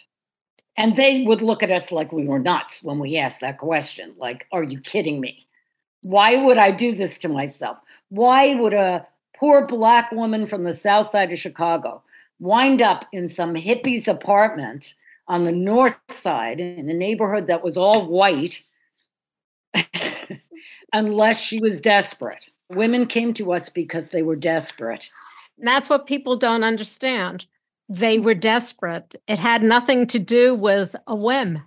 And 0.76 0.94
they 0.94 1.24
would 1.24 1.42
look 1.42 1.62
at 1.62 1.72
us 1.72 1.90
like 1.90 2.12
we 2.12 2.24
were 2.24 2.38
nuts 2.38 2.83
when 2.83 3.00
we 3.00 3.16
asked 3.16 3.40
that 3.40 3.59
question 3.59 4.14
like 4.18 4.46
are 4.52 4.62
you 4.62 4.81
kidding 4.81 5.20
me? 5.20 5.46
Why 6.02 6.37
would 6.37 6.59
i 6.59 6.70
do 6.70 6.94
this 6.94 7.18
to 7.18 7.28
myself? 7.28 7.78
Why 8.09 8.54
would 8.54 8.74
a 8.74 9.07
poor 9.37 9.66
black 9.66 10.12
woman 10.12 10.46
from 10.46 10.64
the 10.64 10.72
south 10.72 11.11
side 11.11 11.33
of 11.33 11.38
Chicago 11.38 12.02
wind 12.40 12.81
up 12.81 13.07
in 13.12 13.28
some 13.28 13.54
hippie's 13.54 14.09
apartment 14.09 14.94
on 15.26 15.44
the 15.44 15.52
north 15.52 15.96
side 16.09 16.61
in 16.61 16.88
a 16.88 16.94
neighborhood 16.94 17.46
that 17.48 17.62
was 17.62 17.76
all 17.76 18.07
white 18.09 18.62
unless 20.92 21.40
she 21.40 21.61
was 21.61 21.81
desperate? 21.81 22.48
Women 22.70 23.07
came 23.07 23.33
to 23.35 23.53
us 23.53 23.68
because 23.68 24.11
they 24.11 24.22
were 24.22 24.37
desperate. 24.37 25.09
And 25.59 25.66
that's 25.66 25.88
what 25.88 26.07
people 26.07 26.37
don't 26.37 26.64
understand. 26.64 27.46
They 27.88 28.18
were 28.18 28.35
desperate. 28.35 29.16
It 29.27 29.38
had 29.38 29.62
nothing 29.62 30.07
to 30.09 30.18
do 30.18 30.55
with 30.55 30.94
a 31.07 31.16
whim 31.16 31.62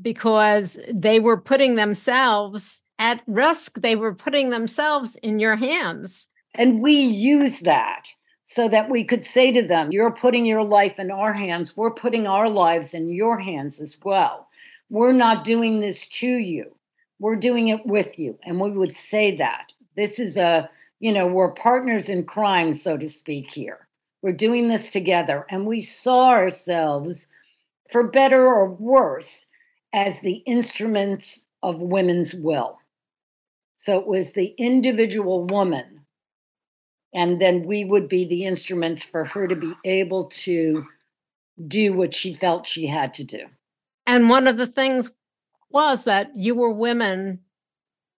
because 0.00 0.78
they 0.92 1.20
were 1.20 1.40
putting 1.40 1.76
themselves 1.76 2.82
at 2.98 3.22
risk. 3.26 3.80
They 3.80 3.96
were 3.96 4.14
putting 4.14 4.50
themselves 4.50 5.16
in 5.16 5.38
your 5.38 5.56
hands. 5.56 6.28
And 6.54 6.80
we 6.80 6.94
use 6.94 7.60
that 7.60 8.08
so 8.44 8.68
that 8.68 8.88
we 8.88 9.04
could 9.04 9.24
say 9.24 9.52
to 9.52 9.62
them, 9.62 9.92
You're 9.92 10.10
putting 10.10 10.46
your 10.46 10.64
life 10.64 10.98
in 10.98 11.10
our 11.10 11.34
hands. 11.34 11.76
We're 11.76 11.90
putting 11.90 12.26
our 12.26 12.48
lives 12.48 12.94
in 12.94 13.10
your 13.10 13.38
hands 13.38 13.80
as 13.80 13.98
well. 14.02 14.48
We're 14.88 15.12
not 15.12 15.44
doing 15.44 15.80
this 15.80 16.08
to 16.08 16.26
you, 16.26 16.74
we're 17.18 17.36
doing 17.36 17.68
it 17.68 17.84
with 17.86 18.18
you. 18.18 18.38
And 18.44 18.60
we 18.60 18.70
would 18.70 18.94
say 18.94 19.36
that. 19.36 19.72
This 19.96 20.18
is 20.18 20.36
a, 20.36 20.70
you 21.00 21.12
know, 21.12 21.26
we're 21.26 21.50
partners 21.50 22.08
in 22.08 22.24
crime, 22.24 22.72
so 22.72 22.96
to 22.96 23.08
speak, 23.08 23.52
here. 23.52 23.88
We're 24.22 24.32
doing 24.32 24.68
this 24.68 24.88
together. 24.90 25.46
And 25.50 25.66
we 25.66 25.82
saw 25.82 26.28
ourselves, 26.30 27.26
for 27.90 28.04
better 28.04 28.46
or 28.46 28.68
worse, 28.68 29.46
as 29.92 30.20
the 30.20 30.42
instruments 30.46 31.46
of 31.62 31.80
women's 31.80 32.34
will. 32.34 32.78
So 33.76 33.98
it 33.98 34.06
was 34.06 34.32
the 34.32 34.54
individual 34.58 35.44
woman. 35.44 36.00
And 37.14 37.40
then 37.40 37.64
we 37.64 37.84
would 37.84 38.08
be 38.08 38.24
the 38.24 38.44
instruments 38.44 39.02
for 39.02 39.24
her 39.24 39.48
to 39.48 39.56
be 39.56 39.72
able 39.84 40.26
to 40.26 40.84
do 41.66 41.92
what 41.92 42.14
she 42.14 42.34
felt 42.34 42.66
she 42.66 42.86
had 42.86 43.14
to 43.14 43.24
do. 43.24 43.46
And 44.06 44.28
one 44.28 44.46
of 44.46 44.56
the 44.56 44.66
things 44.66 45.10
was 45.70 46.04
that 46.04 46.34
you 46.34 46.54
were 46.54 46.72
women 46.72 47.40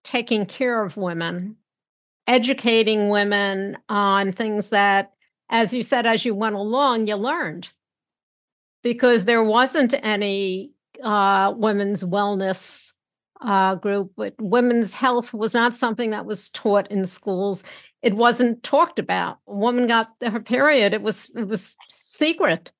taking 0.04 0.46
care 0.46 0.82
of 0.82 0.96
women, 0.96 1.56
educating 2.26 3.08
women 3.08 3.76
on 3.88 4.32
things 4.32 4.70
that, 4.70 5.12
as 5.48 5.74
you 5.74 5.82
said, 5.82 6.06
as 6.06 6.24
you 6.24 6.34
went 6.34 6.54
along, 6.54 7.06
you 7.06 7.16
learned 7.16 7.68
because 8.82 9.24
there 9.24 9.44
wasn't 9.44 9.94
any 10.02 10.72
uh, 11.02 11.52
women's 11.56 12.02
wellness 12.02 12.92
uh, 13.40 13.74
group, 13.74 14.12
but 14.16 14.34
women's 14.38 14.92
health 14.92 15.32
was 15.32 15.54
not 15.54 15.74
something 15.74 16.10
that 16.10 16.26
was 16.26 16.50
taught 16.50 16.90
in 16.90 17.04
schools. 17.06 17.62
It 18.02 18.14
wasn't 18.14 18.62
talked 18.62 18.98
about. 18.98 19.38
A 19.46 19.54
woman 19.54 19.86
got 19.86 20.08
her 20.22 20.40
period; 20.40 20.94
it 20.94 21.02
was 21.02 21.30
it 21.36 21.46
was 21.46 21.76
secret. 21.96 22.72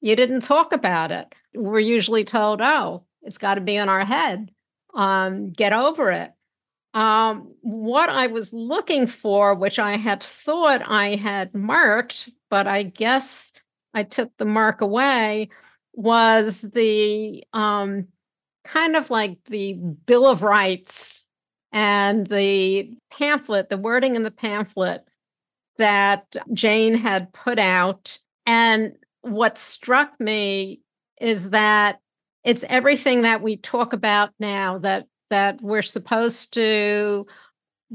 You 0.00 0.16
didn't 0.16 0.40
talk 0.40 0.72
about 0.72 1.10
it. 1.12 1.32
We're 1.54 1.80
usually 1.80 2.24
told, 2.24 2.60
"Oh, 2.60 3.04
it's 3.22 3.38
got 3.38 3.54
to 3.54 3.60
be 3.60 3.76
in 3.76 3.88
our 3.88 4.04
head. 4.04 4.50
Um, 4.94 5.50
get 5.50 5.72
over 5.72 6.10
it." 6.10 6.32
Um, 6.92 7.54
what 7.60 8.08
I 8.08 8.26
was 8.26 8.52
looking 8.52 9.06
for, 9.06 9.54
which 9.54 9.78
I 9.78 9.96
had 9.96 10.22
thought 10.22 10.82
I 10.84 11.14
had 11.14 11.54
marked, 11.54 12.30
but 12.48 12.66
I 12.66 12.82
guess 12.82 13.52
I 13.94 14.02
took 14.02 14.36
the 14.36 14.44
mark 14.44 14.80
away, 14.80 15.50
was 15.94 16.62
the 16.62 17.44
um, 17.52 18.08
kind 18.64 18.96
of 18.96 19.10
like 19.10 19.38
the 19.44 19.74
Bill 19.74 20.26
of 20.26 20.42
Rights 20.42 21.26
and 21.72 22.26
the 22.26 22.92
pamphlet, 23.10 23.68
the 23.68 23.78
wording 23.78 24.16
in 24.16 24.22
the 24.22 24.30
pamphlet 24.30 25.04
that 25.76 26.36
Jane 26.52 26.94
had 26.94 27.32
put 27.32 27.58
out. 27.58 28.18
And 28.46 28.96
what 29.22 29.58
struck 29.58 30.18
me 30.20 30.80
is 31.20 31.50
that 31.50 32.00
it's 32.44 32.64
everything 32.68 33.22
that 33.22 33.42
we 33.42 33.56
talk 33.56 33.92
about 33.92 34.30
now 34.38 34.78
that 34.78 35.06
that 35.30 35.60
we're 35.62 35.82
supposed 35.82 36.52
to 36.54 37.26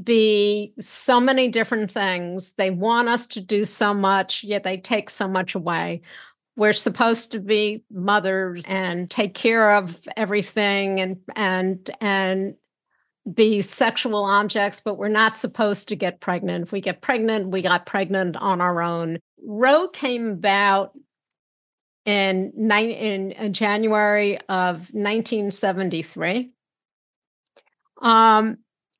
be 0.02 0.72
so 0.80 1.20
many 1.20 1.48
different 1.48 1.90
things. 1.90 2.54
They 2.54 2.70
want 2.70 3.08
us 3.08 3.26
to 3.28 3.40
do 3.40 3.64
so 3.64 3.94
much, 3.94 4.44
yet 4.44 4.62
they 4.62 4.76
take 4.76 5.10
so 5.10 5.28
much 5.28 5.54
away. 5.54 6.02
We're 6.56 6.72
supposed 6.72 7.32
to 7.32 7.40
be 7.40 7.82
mothers 7.90 8.64
and 8.66 9.10
take 9.10 9.34
care 9.34 9.74
of 9.76 9.98
everything 10.16 11.00
and 11.00 11.18
and 11.34 11.90
and 12.00 12.54
be 13.34 13.60
sexual 13.60 14.24
objects 14.24 14.80
but 14.84 14.98
we're 14.98 15.08
not 15.08 15.36
supposed 15.36 15.88
to 15.88 15.96
get 15.96 16.20
pregnant. 16.20 16.64
If 16.66 16.72
we 16.72 16.80
get 16.80 17.02
pregnant 17.02 17.48
we 17.48 17.60
got 17.60 17.84
pregnant 17.84 18.36
on 18.36 18.60
our 18.60 18.80
own. 18.80 19.18
Roe 19.44 19.88
came 19.88 20.28
about 20.28 20.92
in, 22.06 22.52
in, 22.70 23.32
in 23.32 23.52
january 23.52 24.38
of 24.48 24.88
1973 24.94 26.50
um, 28.00 28.58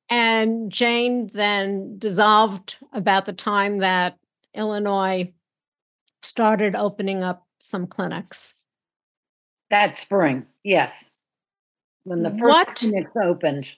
and 0.09 0.71
jane 0.71 1.29
then 1.33 1.97
dissolved 1.97 2.75
about 2.93 3.25
the 3.25 3.33
time 3.33 3.79
that 3.79 4.17
illinois 4.53 5.31
started 6.21 6.75
opening 6.75 7.23
up 7.23 7.47
some 7.59 7.87
clinics. 7.87 8.53
That 9.69 9.97
spring, 9.97 10.45
yes. 10.63 11.09
When 12.03 12.23
the 12.23 12.31
first 12.31 12.41
What- 12.41 12.75
clinics 12.75 13.11
opened. 13.21 13.69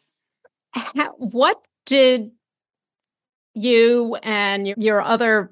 How, 0.72 1.14
what 1.14 1.66
did 1.88 2.32
you 3.56 4.16
and 4.22 4.68
your, 4.68 4.76
your 4.78 5.02
other 5.02 5.52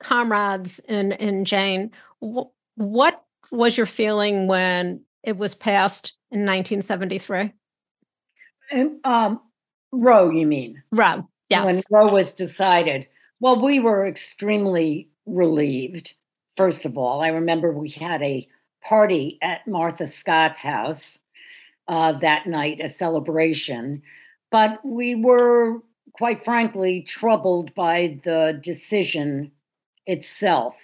comrades 0.00 0.80
in 0.80 1.12
in 1.12 1.44
Jane? 1.44 1.92
Wh- 2.20 2.50
what 2.76 3.24
was 3.50 3.76
your 3.76 3.86
feeling 3.86 4.46
when 4.46 5.00
it 5.22 5.36
was 5.36 5.54
passed 5.54 6.12
in 6.30 6.40
1973? 6.40 7.52
And, 8.70 8.96
um, 9.04 9.40
Roe, 9.92 10.30
you 10.30 10.46
mean? 10.46 10.82
Roe, 10.90 11.28
yes. 11.48 11.64
When. 11.64 11.82
Roe 11.90 12.12
was 12.12 12.32
decided. 12.32 13.06
Well, 13.40 13.62
we 13.62 13.78
were 13.78 14.06
extremely 14.06 15.10
relieved. 15.26 16.14
First 16.56 16.84
of 16.84 16.96
all, 16.96 17.20
I 17.20 17.28
remember 17.28 17.72
we 17.72 17.90
had 17.90 18.22
a 18.22 18.48
party 18.82 19.38
at 19.42 19.66
Martha 19.66 20.06
Scott's 20.06 20.60
house 20.60 21.18
uh, 21.88 22.12
that 22.12 22.46
night, 22.46 22.80
a 22.80 22.88
celebration. 22.88 24.02
But 24.50 24.84
we 24.84 25.14
were, 25.14 25.80
quite 26.12 26.44
frankly, 26.44 27.02
troubled 27.02 27.74
by 27.74 28.20
the 28.24 28.58
decision 28.62 29.52
itself 30.06 30.76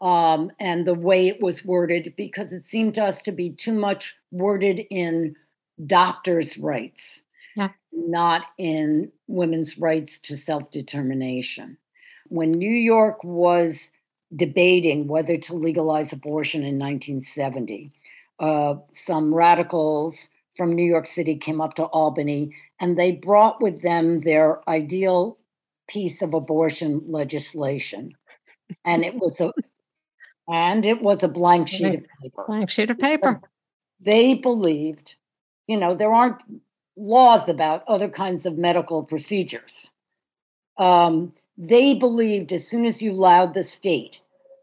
um, 0.00 0.50
and 0.60 0.86
the 0.86 0.94
way 0.94 1.26
it 1.26 1.40
was 1.40 1.64
worded 1.64 2.14
because 2.16 2.52
it 2.52 2.66
seemed 2.66 2.94
to 2.94 3.04
us 3.04 3.22
to 3.22 3.32
be 3.32 3.50
too 3.50 3.72
much 3.72 4.14
worded 4.30 4.80
in 4.90 5.34
doctors' 5.86 6.58
rights, 6.58 7.22
Yeah. 7.56 7.70
not 7.92 8.42
in 8.58 9.10
women's 9.26 9.78
rights 9.78 10.18
to 10.20 10.36
self 10.36 10.70
determination. 10.70 11.78
When 12.28 12.50
New 12.52 12.70
York 12.70 13.22
was 13.24 13.90
debating 14.34 15.06
whether 15.06 15.36
to 15.38 15.54
legalize 15.54 16.12
abortion 16.12 16.62
in 16.62 16.78
1970, 16.78 17.92
uh, 18.40 18.74
some 18.92 19.32
radicals 19.34 20.28
from 20.56 20.74
New 20.74 20.84
York 20.84 21.06
City 21.06 21.36
came 21.36 21.60
up 21.60 21.74
to 21.74 21.84
Albany 21.84 22.54
and 22.80 22.98
they 22.98 23.12
brought 23.12 23.60
with 23.60 23.82
them 23.82 24.20
their 24.20 24.68
ideal 24.68 25.38
piece 25.88 26.22
of 26.22 26.34
abortion 26.34 27.02
legislation. 27.06 28.12
And 28.84 29.04
it 29.04 29.14
was 29.16 29.40
a 29.40 29.52
and 30.48 30.86
it 30.86 31.02
was 31.02 31.22
a 31.22 31.28
blank 31.28 31.68
sheet 31.68 31.94
of 31.94 32.04
paper. 32.22 32.44
Blank 32.46 32.70
sheet 32.70 32.90
of 32.90 32.98
paper. 32.98 33.40
They 34.00 34.34
believed, 34.34 35.14
you 35.66 35.76
know, 35.76 35.94
there 35.94 36.12
aren't 36.12 36.42
laws 36.96 37.48
about 37.48 37.84
other 37.88 38.08
kinds 38.08 38.46
of 38.46 38.56
medical 38.58 39.02
procedures. 39.02 39.90
Um, 40.78 41.32
they 41.58 41.94
believed 41.94 42.52
as 42.52 42.66
soon 42.66 42.84
as 42.84 43.02
you 43.02 43.12
allowed 43.12 43.54
the 43.54 43.62
state 43.62 44.20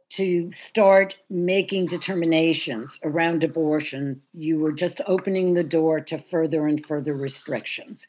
to 0.09 0.51
start 0.51 1.15
making 1.31 1.87
determinations 1.87 2.99
around 3.03 3.43
abortion, 3.43 4.21
you 4.33 4.59
were 4.59 4.71
just 4.71 5.01
opening 5.07 5.55
the 5.55 5.63
door 5.63 5.99
to 5.99 6.19
further 6.19 6.67
and 6.67 6.85
further 6.85 7.15
restrictions, 7.15 8.07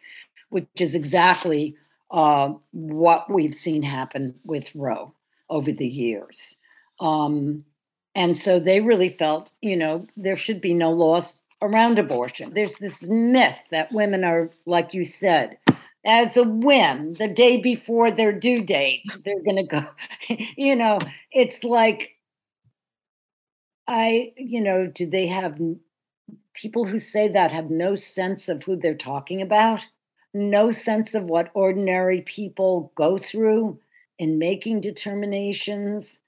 which 0.50 0.66
is 0.78 0.94
exactly 0.94 1.74
uh, 2.10 2.52
what 2.72 3.30
we've 3.30 3.54
seen 3.54 3.82
happen 3.82 4.34
with 4.44 4.74
Roe 4.74 5.14
over 5.48 5.72
the 5.72 5.86
years. 5.86 6.58
Um, 7.00 7.64
and 8.14 8.36
so 8.36 8.60
they 8.60 8.80
really 8.80 9.08
felt, 9.08 9.50
you 9.60 9.76
know, 9.76 10.06
there 10.16 10.36
should 10.36 10.60
be 10.60 10.74
no 10.74 10.90
laws 10.90 11.42
around 11.60 11.98
abortion. 11.98 12.52
There's 12.54 12.74
this 12.74 13.02
myth 13.04 13.64
that 13.70 13.92
women 13.92 14.24
are, 14.24 14.50
like 14.66 14.94
you 14.94 15.04
said, 15.04 15.58
as 16.06 16.36
a 16.36 16.44
whim 16.44 17.14
the 17.14 17.28
day 17.28 17.56
before 17.56 18.10
their 18.10 18.30
due 18.30 18.62
date 18.62 19.02
they're 19.24 19.42
going 19.42 19.56
to 19.56 19.62
go 19.62 19.86
you 20.54 20.76
know 20.76 20.98
it's 21.32 21.64
like 21.64 22.18
i 23.88 24.30
you 24.36 24.60
know 24.60 24.86
do 24.86 25.08
they 25.08 25.26
have 25.26 25.58
people 26.52 26.84
who 26.84 26.98
say 26.98 27.26
that 27.26 27.50
have 27.50 27.70
no 27.70 27.94
sense 27.94 28.50
of 28.50 28.62
who 28.64 28.76
they're 28.76 28.94
talking 28.94 29.40
about 29.40 29.80
no 30.34 30.72
sense 30.72 31.14
of 31.14 31.24
what 31.24 31.50
ordinary 31.54 32.20
people 32.22 32.92
go 32.96 33.16
through 33.16 33.78
in 34.18 34.38
making 34.38 34.80
determinations. 34.80 36.20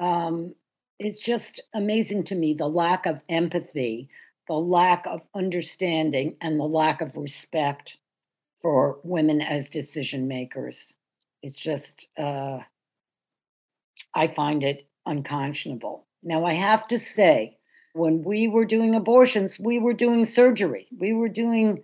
Um, 0.00 0.54
it's 0.98 1.20
just 1.20 1.60
amazing 1.74 2.24
to 2.24 2.34
me 2.34 2.54
the 2.54 2.68
lack 2.68 3.06
of 3.06 3.20
empathy, 3.28 4.08
the 4.48 4.54
lack 4.54 5.06
of 5.06 5.22
understanding, 5.34 6.36
and 6.40 6.58
the 6.58 6.64
lack 6.64 7.00
of 7.00 7.16
respect 7.16 7.96
for 8.60 8.98
women 9.02 9.40
as 9.40 9.68
decision 9.68 10.28
makers. 10.28 10.94
It's 11.42 11.56
just, 11.56 12.06
uh, 12.16 12.60
I 14.14 14.28
find 14.28 14.62
it 14.62 14.88
unconscionable. 15.06 16.06
Now, 16.22 16.44
I 16.44 16.54
have 16.54 16.86
to 16.88 16.98
say, 16.98 17.58
when 17.94 18.22
we 18.22 18.48
were 18.48 18.64
doing 18.64 18.94
abortions, 18.94 19.58
we 19.58 19.78
were 19.78 19.92
doing 19.92 20.24
surgery, 20.24 20.86
we 20.96 21.12
were 21.12 21.28
doing 21.28 21.82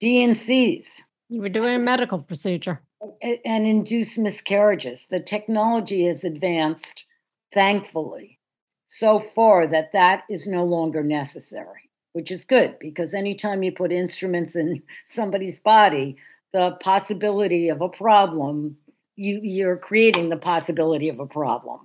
D&Cs. 0.00 1.02
You 1.28 1.42
were 1.42 1.48
doing 1.48 1.74
a 1.74 1.78
medical 1.78 2.18
procedure. 2.18 2.80
And 3.22 3.66
induced 3.66 4.18
miscarriages. 4.18 5.06
The 5.10 5.20
technology 5.20 6.06
has 6.06 6.24
advanced, 6.24 7.04
thankfully, 7.52 8.38
so 8.86 9.18
far 9.18 9.66
that 9.66 9.92
that 9.92 10.24
is 10.30 10.46
no 10.46 10.64
longer 10.64 11.02
necessary, 11.02 11.90
which 12.12 12.30
is 12.30 12.44
good 12.44 12.78
because 12.78 13.14
anytime 13.14 13.62
you 13.62 13.72
put 13.72 13.92
instruments 13.92 14.56
in 14.56 14.82
somebody's 15.06 15.60
body, 15.60 16.16
the 16.52 16.72
possibility 16.80 17.68
of 17.68 17.80
a 17.80 17.88
problem, 17.88 18.76
you, 19.16 19.40
you're 19.42 19.76
creating 19.76 20.28
the 20.28 20.36
possibility 20.36 21.08
of 21.08 21.20
a 21.20 21.26
problem. 21.26 21.80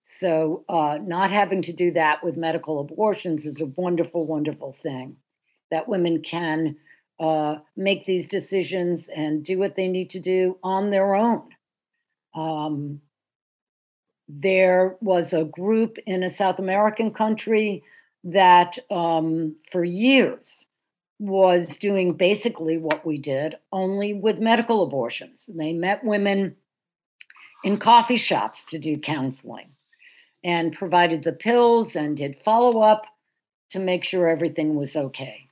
So, 0.00 0.64
uh, 0.68 0.98
not 1.02 1.30
having 1.30 1.60
to 1.62 1.72
do 1.72 1.92
that 1.92 2.24
with 2.24 2.36
medical 2.36 2.80
abortions 2.80 3.44
is 3.44 3.60
a 3.60 3.66
wonderful, 3.66 4.26
wonderful 4.26 4.72
thing 4.72 5.16
that 5.70 5.88
women 5.88 6.22
can 6.22 6.76
uh, 7.20 7.56
make 7.76 8.06
these 8.06 8.28
decisions 8.28 9.08
and 9.08 9.44
do 9.44 9.58
what 9.58 9.76
they 9.76 9.88
need 9.88 10.10
to 10.10 10.20
do 10.20 10.56
on 10.62 10.90
their 10.90 11.14
own. 11.14 11.48
Um, 12.34 13.00
there 14.28 14.96
was 15.00 15.32
a 15.32 15.44
group 15.44 15.96
in 16.06 16.22
a 16.22 16.30
South 16.30 16.58
American 16.58 17.12
country 17.12 17.82
that 18.24 18.78
um, 18.90 19.56
for 19.70 19.84
years 19.84 20.66
was 21.18 21.76
doing 21.76 22.12
basically 22.12 22.78
what 22.78 23.04
we 23.04 23.18
did, 23.18 23.56
only 23.72 24.14
with 24.14 24.38
medical 24.38 24.82
abortions. 24.82 25.48
They 25.52 25.72
met 25.72 26.04
women 26.04 26.56
in 27.64 27.78
coffee 27.78 28.16
shops 28.16 28.64
to 28.66 28.78
do 28.78 28.98
counseling 28.98 29.70
and 30.44 30.72
provided 30.72 31.24
the 31.24 31.32
pills 31.32 31.96
and 31.96 32.16
did 32.16 32.36
follow 32.36 32.82
up 32.82 33.06
to 33.70 33.78
make 33.78 34.04
sure 34.04 34.28
everything 34.28 34.74
was 34.76 34.94
okay 34.94 35.48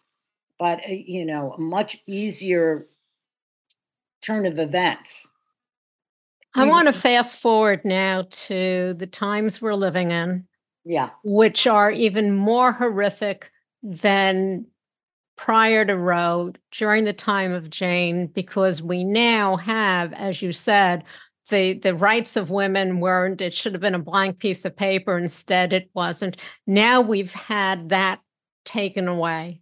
but 0.59 0.81
uh, 0.89 0.93
you 0.93 1.25
know, 1.25 1.53
a 1.53 1.61
much 1.61 1.99
easier 2.07 2.87
turn 4.23 4.47
of 4.47 4.59
events. 4.59 5.31
I 6.57 6.67
want 6.67 6.87
to 6.87 6.93
fast 6.93 7.37
forward 7.37 7.85
now 7.85 8.25
to 8.29 8.95
the 8.95 9.07
times 9.07 9.61
we're 9.61 9.75
living 9.75 10.11
in. 10.11 10.47
Yeah. 10.85 11.11
Which 11.25 11.67
are 11.67 11.91
even 11.91 12.35
more 12.35 12.73
horrific 12.73 13.51
than 13.83 14.67
prior 15.37 15.85
to 15.85 15.97
Roe 15.97 16.53
during 16.73 17.05
the 17.05 17.13
time 17.13 17.53
of 17.53 17.71
Jane, 17.71 18.29
because 18.29 18.83
we 18.83 19.05
now 19.05 19.57
have, 19.57 20.13
as 20.13 20.41
you 20.41 20.53
said, 20.53 21.05
the 21.51 21.75
the 21.75 21.95
rights 21.95 22.37
of 22.37 22.51
women 22.51 22.99
weren't 22.99 23.41
it 23.41 23.55
should 23.55 23.73
have 23.73 23.81
been 23.81 23.95
a 23.95 24.01
blank 24.01 24.41
piece 24.41 24.65
of 24.65 24.77
paper 24.77 25.17
instead 25.17 25.73
it 25.73 25.89
wasn't 25.95 26.37
now 26.67 27.01
we've 27.01 27.33
had 27.33 27.91
that 27.91 28.19
taken 28.65 29.07
away 29.07 29.61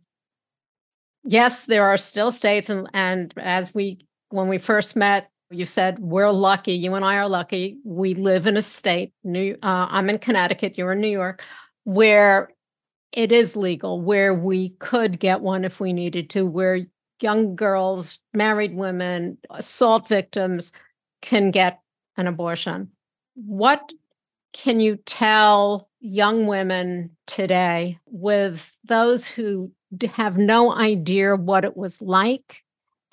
yes, 1.25 1.65
there 1.67 1.85
are 1.85 1.97
still 1.97 2.31
states, 2.31 2.71
and, 2.71 2.89
and 2.93 3.35
as 3.37 3.75
we, 3.75 4.07
when 4.29 4.49
we 4.49 4.59
first 4.59 4.95
met, 4.95 5.31
you 5.55 5.67
said 5.67 5.99
we're 5.99 6.31
lucky. 6.31 6.73
You 6.73 6.95
and 6.95 7.05
I 7.05 7.17
are 7.17 7.29
lucky. 7.29 7.79
We 7.85 8.15
live 8.15 8.47
in 8.47 8.57
a 8.57 8.63
state. 8.63 9.13
New, 9.23 9.57
uh, 9.63 9.87
I'm 9.91 10.11
in 10.11 10.19
Connecticut. 10.19 10.77
You're 10.77 10.93
in 10.93 11.01
New 11.01 11.09
York, 11.09 11.43
where 11.85 12.51
it 13.13 13.31
is 13.33 13.57
legal, 13.57 14.01
where 14.01 14.35
we 14.35 14.71
could 14.81 15.21
get 15.21 15.41
one 15.41 15.65
if 15.65 15.81
we 15.81 15.93
needed 15.93 16.31
to, 16.31 16.45
where 16.45 16.81
young 17.21 17.55
girls, 17.55 18.19
married 18.33 18.75
women, 18.75 19.39
assault 19.51 20.09
victims 20.09 20.73
can 21.23 21.51
get 21.51 21.81
an 22.17 22.27
abortion. 22.27 22.91
What 23.35 23.93
can 24.53 24.81
you 24.81 24.97
tell 24.97 25.89
young 26.01 26.47
women 26.47 27.11
today 27.27 27.99
with 28.07 28.73
those 28.85 29.27
who 29.27 29.73
have 30.13 30.37
no 30.37 30.75
idea 30.75 31.37
what 31.37 31.65
it 31.65 31.77
was 31.77 32.03
like 32.03 32.64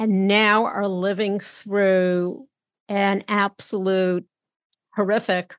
and 0.02 0.28
now 0.28 0.66
are 0.66 0.88
living 0.88 1.40
through 1.40 2.48
an 2.90 3.24
absolute 3.28 4.26
horrific 4.96 5.54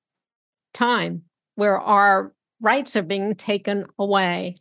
time 0.74 1.22
where 1.54 1.78
our 1.78 2.32
rights 2.60 2.96
are 2.96 3.04
being 3.04 3.36
taken 3.36 3.86
away. 4.00 4.56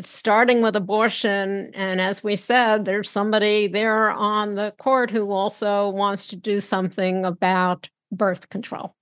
Starting 0.00 0.62
with 0.62 0.74
abortion. 0.74 1.70
And 1.74 2.00
as 2.00 2.24
we 2.24 2.34
said, 2.34 2.86
there's 2.86 3.10
somebody 3.10 3.66
there 3.66 4.10
on 4.10 4.54
the 4.54 4.72
court 4.78 5.10
who 5.10 5.30
also 5.30 5.90
wants 5.90 6.26
to 6.28 6.36
do 6.36 6.62
something 6.62 7.26
about 7.26 7.90
birth 8.10 8.48
control. 8.48 8.94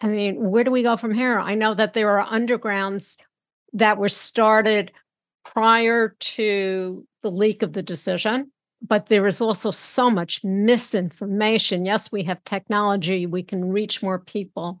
I 0.00 0.08
mean, 0.08 0.36
where 0.36 0.64
do 0.64 0.70
we 0.70 0.82
go 0.82 0.96
from 0.96 1.12
here? 1.12 1.38
I 1.38 1.54
know 1.54 1.74
that 1.74 1.92
there 1.92 2.18
are 2.18 2.26
undergrounds 2.26 3.18
that 3.74 3.98
were 3.98 4.08
started 4.08 4.90
prior 5.44 6.16
to 6.18 7.06
the 7.22 7.30
leak 7.30 7.62
of 7.62 7.72
the 7.72 7.82
decision. 7.82 8.50
But 8.86 9.06
there 9.06 9.26
is 9.26 9.40
also 9.40 9.70
so 9.70 10.10
much 10.10 10.42
misinformation. 10.42 11.86
Yes, 11.86 12.10
we 12.10 12.24
have 12.24 12.42
technology, 12.44 13.26
we 13.26 13.42
can 13.42 13.70
reach 13.70 14.02
more 14.02 14.18
people, 14.18 14.80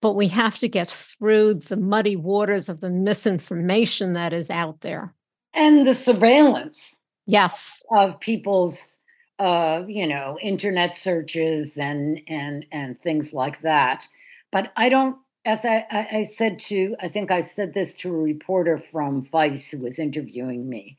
but 0.00 0.14
we 0.14 0.28
have 0.28 0.58
to 0.58 0.68
get 0.68 0.90
through 0.90 1.54
the 1.54 1.76
muddy 1.76 2.16
waters 2.16 2.70
of 2.70 2.80
the 2.80 2.88
misinformation 2.88 4.14
that 4.14 4.32
is 4.32 4.48
out 4.48 4.80
there. 4.80 5.14
And 5.52 5.86
the 5.86 5.94
surveillance. 5.94 7.00
Yes. 7.26 7.82
Of 7.90 8.18
people's 8.20 8.98
uh, 9.38 9.82
you 9.88 10.06
know, 10.06 10.38
internet 10.40 10.94
searches 10.94 11.76
and 11.76 12.20
and 12.28 12.64
and 12.70 12.98
things 13.00 13.32
like 13.32 13.60
that. 13.62 14.06
But 14.52 14.72
I 14.76 14.88
don't 14.88 15.16
as 15.44 15.64
I, 15.64 15.84
I, 15.90 16.22
said 16.22 16.60
to, 16.60 16.94
I 17.00 17.08
think 17.08 17.32
I 17.32 17.40
said 17.40 17.74
this 17.74 17.94
to 17.96 18.14
a 18.14 18.16
reporter 18.16 18.78
from 18.78 19.24
Vice 19.24 19.70
who 19.70 19.78
was 19.78 19.98
interviewing 19.98 20.68
me. 20.68 20.98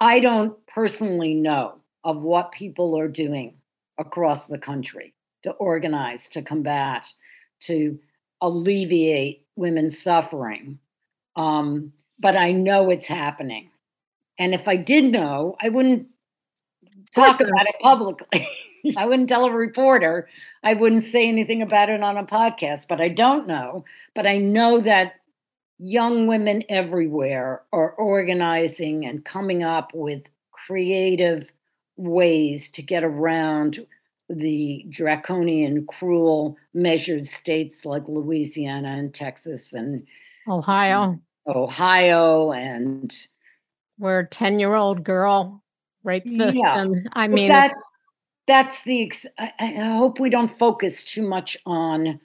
I 0.00 0.20
don't 0.20 0.54
personally 0.66 1.34
know 1.34 1.76
of 2.04 2.22
what 2.22 2.52
people 2.52 2.98
are 2.98 3.08
doing 3.08 3.54
across 3.98 4.46
the 4.46 4.58
country 4.58 5.14
to 5.42 5.50
organize, 5.52 6.28
to 6.28 6.42
combat, 6.42 7.12
to 7.60 7.98
alleviate 8.40 9.46
women's 9.56 10.00
suffering. 10.00 10.78
Um, 11.36 11.92
but 12.18 12.36
I 12.36 12.52
know 12.52 12.90
it's 12.90 13.06
happening. 13.06 13.70
And 14.38 14.54
if 14.54 14.68
I 14.68 14.76
did 14.76 15.04
know, 15.06 15.56
I 15.60 15.68
wouldn't 15.68 16.06
talk 17.14 17.40
about 17.40 17.66
it 17.66 17.74
publicly. 17.80 18.48
I 18.96 19.06
wouldn't 19.06 19.28
tell 19.28 19.44
a 19.44 19.52
reporter. 19.52 20.28
I 20.62 20.74
wouldn't 20.74 21.02
say 21.02 21.28
anything 21.28 21.62
about 21.62 21.90
it 21.90 22.02
on 22.02 22.16
a 22.16 22.24
podcast, 22.24 22.86
but 22.88 23.00
I 23.00 23.08
don't 23.08 23.48
know. 23.48 23.84
But 24.14 24.26
I 24.26 24.38
know 24.38 24.80
that 24.80 25.17
young 25.78 26.26
women 26.26 26.64
everywhere 26.68 27.62
are 27.72 27.92
organizing 27.92 29.06
and 29.06 29.24
coming 29.24 29.62
up 29.62 29.92
with 29.94 30.28
creative 30.52 31.50
ways 31.96 32.70
to 32.70 32.82
get 32.82 33.04
around 33.04 33.86
the 34.28 34.84
draconian, 34.90 35.86
cruel 35.86 36.56
measures 36.74 37.30
states 37.30 37.84
like 37.84 38.02
Louisiana 38.06 38.88
and 38.88 39.14
Texas 39.14 39.72
and 39.72 40.06
Ohio. 40.46 41.18
Ohio 41.46 42.52
and 42.52 43.14
where 43.96 44.20
a 44.20 44.26
10 44.26 44.58
year 44.58 44.74
old 44.74 45.02
girl 45.02 45.62
raped 46.04 46.26
the 46.26 46.52
yeah. 46.54 46.86
I 47.14 47.28
mean, 47.28 47.48
that's 47.48 47.82
that's 48.46 48.82
the 48.82 49.02
ex- 49.02 49.26
I, 49.38 49.52
I 49.58 49.96
hope 49.96 50.20
we 50.20 50.30
don't 50.30 50.56
focus 50.58 51.04
too 51.04 51.26
much 51.26 51.56
on 51.66 52.20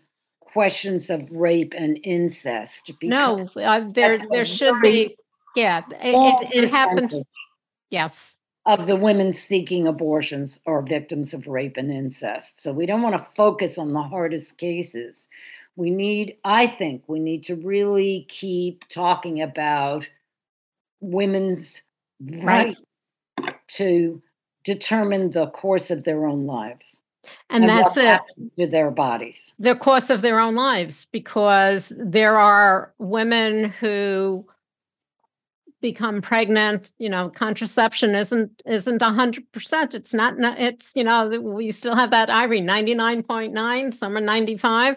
questions 0.53 1.09
of 1.09 1.29
rape 1.31 1.73
and 1.75 1.99
incest 2.03 2.91
no 3.01 3.49
uh, 3.57 3.81
there 3.89 4.19
there 4.29 4.45
should 4.45 4.79
be 4.81 5.15
yeah 5.55 5.81
it, 6.01 6.15
it, 6.53 6.63
it 6.63 6.69
happens 6.69 7.25
yes. 7.93 8.35
of 8.65 8.87
the 8.87 8.95
women 8.95 9.31
seeking 9.31 9.87
abortions 9.87 10.59
are 10.65 10.81
victims 10.81 11.33
of 11.33 11.47
rape 11.47 11.77
and 11.77 11.91
incest. 11.91 12.61
So 12.61 12.73
we 12.73 12.85
don't 12.85 13.01
want 13.01 13.15
to 13.15 13.27
focus 13.35 13.77
on 13.77 13.93
the 13.93 14.01
hardest 14.01 14.57
cases. 14.57 15.27
We 15.75 15.89
need 15.89 16.37
i 16.43 16.67
think 16.67 17.03
we 17.07 17.19
need 17.19 17.45
to 17.45 17.55
really 17.55 18.27
keep 18.29 18.87
talking 18.89 19.41
about 19.41 20.05
women's 21.01 21.81
rights 22.21 22.79
to 23.67 24.21
determine 24.63 25.31
the 25.31 25.47
course 25.47 25.89
of 25.91 26.03
their 26.03 26.25
own 26.25 26.45
lives. 26.45 26.99
And, 27.49 27.63
and 27.63 27.69
that's 27.69 27.97
it. 27.97 28.21
To 28.55 28.67
their 28.67 28.91
bodies. 28.91 29.53
The 29.59 29.75
course 29.75 30.09
of 30.09 30.21
their 30.21 30.39
own 30.39 30.55
lives, 30.55 31.05
because 31.05 31.91
there 31.97 32.37
are 32.37 32.93
women 32.97 33.69
who 33.69 34.45
become 35.83 36.21
pregnant 36.21 36.93
you 36.97 37.09
know 37.09 37.29
contraception 37.29 38.15
isn't 38.15 38.63
isn't 38.65 39.01
100% 39.01 39.93
it's 39.93 40.13
not 40.13 40.33
it's 40.57 40.93
you 40.95 41.03
know 41.03 41.27
we 41.27 41.71
still 41.71 41.93
have 41.93 42.09
that 42.09 42.29
ivory 42.29 42.61
99.9 42.61 43.93
some 43.93 44.15
are 44.15 44.21
95 44.21 44.95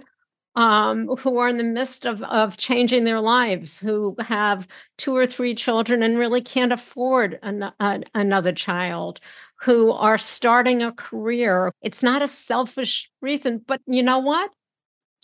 um, 0.57 1.07
who 1.19 1.37
are 1.37 1.49
in 1.49 1.59
the 1.59 1.64
midst 1.64 2.07
of, 2.07 2.23
of 2.23 2.57
changing 2.57 3.05
their 3.05 3.21
lives, 3.21 3.79
who 3.79 4.16
have 4.19 4.66
two 4.97 5.14
or 5.14 5.27
three 5.27 5.55
children 5.55 6.03
and 6.03 6.19
really 6.19 6.40
can't 6.40 6.73
afford 6.73 7.38
an, 7.42 7.71
another 8.14 8.53
child, 8.53 9.21
who 9.61 9.92
are 9.92 10.19
starting 10.19 10.83
a 10.83 10.92
career. 10.92 11.73
It's 11.83 12.03
not 12.03 12.23
a 12.23 12.29
selfish 12.29 13.11
reason, 13.21 13.62
but 13.66 13.83
you 13.87 14.03
know 14.03 14.19
what? 14.19 14.51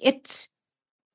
It's 0.01 0.49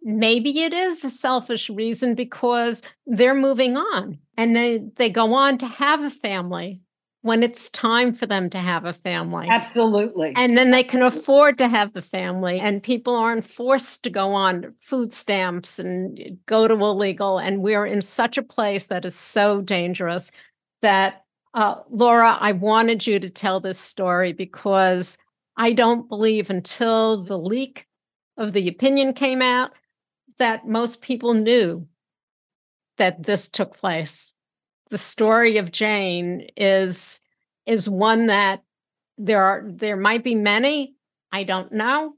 maybe 0.02 0.62
it 0.62 0.74
is 0.74 1.04
a 1.04 1.10
selfish 1.10 1.70
reason 1.70 2.16
because 2.16 2.82
they're 3.06 3.36
moving 3.36 3.78
on 3.78 4.18
and 4.36 4.56
they, 4.56 4.80
they 4.96 5.10
go 5.10 5.34
on 5.34 5.60
to 5.60 5.68
have 5.68 6.02
a 6.02 6.10
family 6.10 6.82
when 7.28 7.44
it's 7.44 7.70
time 7.70 8.14
for 8.14 8.26
them 8.26 8.50
to 8.50 8.58
have 8.58 8.86
a 8.86 8.94
family. 8.94 9.48
Absolutely. 9.50 10.34
And 10.36 10.58
then 10.58 10.72
they 10.72 10.84
can 10.84 11.02
afford 11.04 11.58
to 11.58 11.68
have 11.68 11.94
the 11.94 12.02
family, 12.02 12.60
and 12.60 12.82
people 12.82 13.16
aren't 13.16 13.46
forced 13.46 14.04
to 14.04 14.10
go 14.10 14.34
on 14.34 14.74
food 14.80 15.12
stamps 15.12 15.78
and 15.78 16.40
go 16.46 16.68
to 16.68 16.74
illegal. 16.74 17.38
And 17.38 17.62
we're 17.62 17.86
in 17.86 18.02
such 18.02 18.38
a 18.38 18.44
place 18.44 18.88
that 18.88 19.06
is 19.06 19.16
so 19.16 19.62
dangerous 19.62 20.32
that, 20.82 21.26
uh, 21.54 21.76
Laura, 21.90 22.38
I 22.40 22.54
wanted 22.54 23.06
you 23.06 23.20
to 23.20 23.30
tell 23.30 23.60
this 23.60 23.78
story 23.78 24.32
because 24.32 25.18
I 25.58 25.74
don't 25.74 26.08
believe 26.08 26.50
until 26.50 27.24
the 27.24 27.38
leak 27.38 27.88
of 28.38 28.54
the 28.54 28.68
opinion 28.68 29.14
came 29.14 29.42
out 29.42 29.72
that 30.38 30.68
most 30.68 31.02
people 31.02 31.34
knew 31.34 31.88
that 32.98 33.24
this 33.24 33.48
took 33.48 33.76
place 33.76 34.34
the 34.90 34.98
story 34.98 35.58
of 35.58 35.72
Jane 35.72 36.48
is 36.56 37.20
is 37.66 37.90
one 37.90 38.28
that 38.28 38.64
there 39.18 39.44
are 39.44 39.64
there 39.66 39.98
might 39.98 40.24
be 40.24 40.36
many, 40.36 40.96
I 41.32 41.44
don't 41.44 41.72
know, 41.72 42.14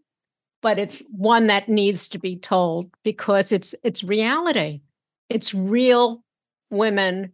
but 0.62 0.78
it's 0.78 1.04
one 1.12 1.48
that 1.48 1.70
needs 1.70 2.08
to 2.10 2.20
be 2.20 2.38
told 2.38 2.92
because 3.04 3.52
it's 3.52 3.76
it's 3.84 4.04
reality. 4.04 4.82
It's 5.30 5.54
real 5.54 6.24
women 6.70 7.34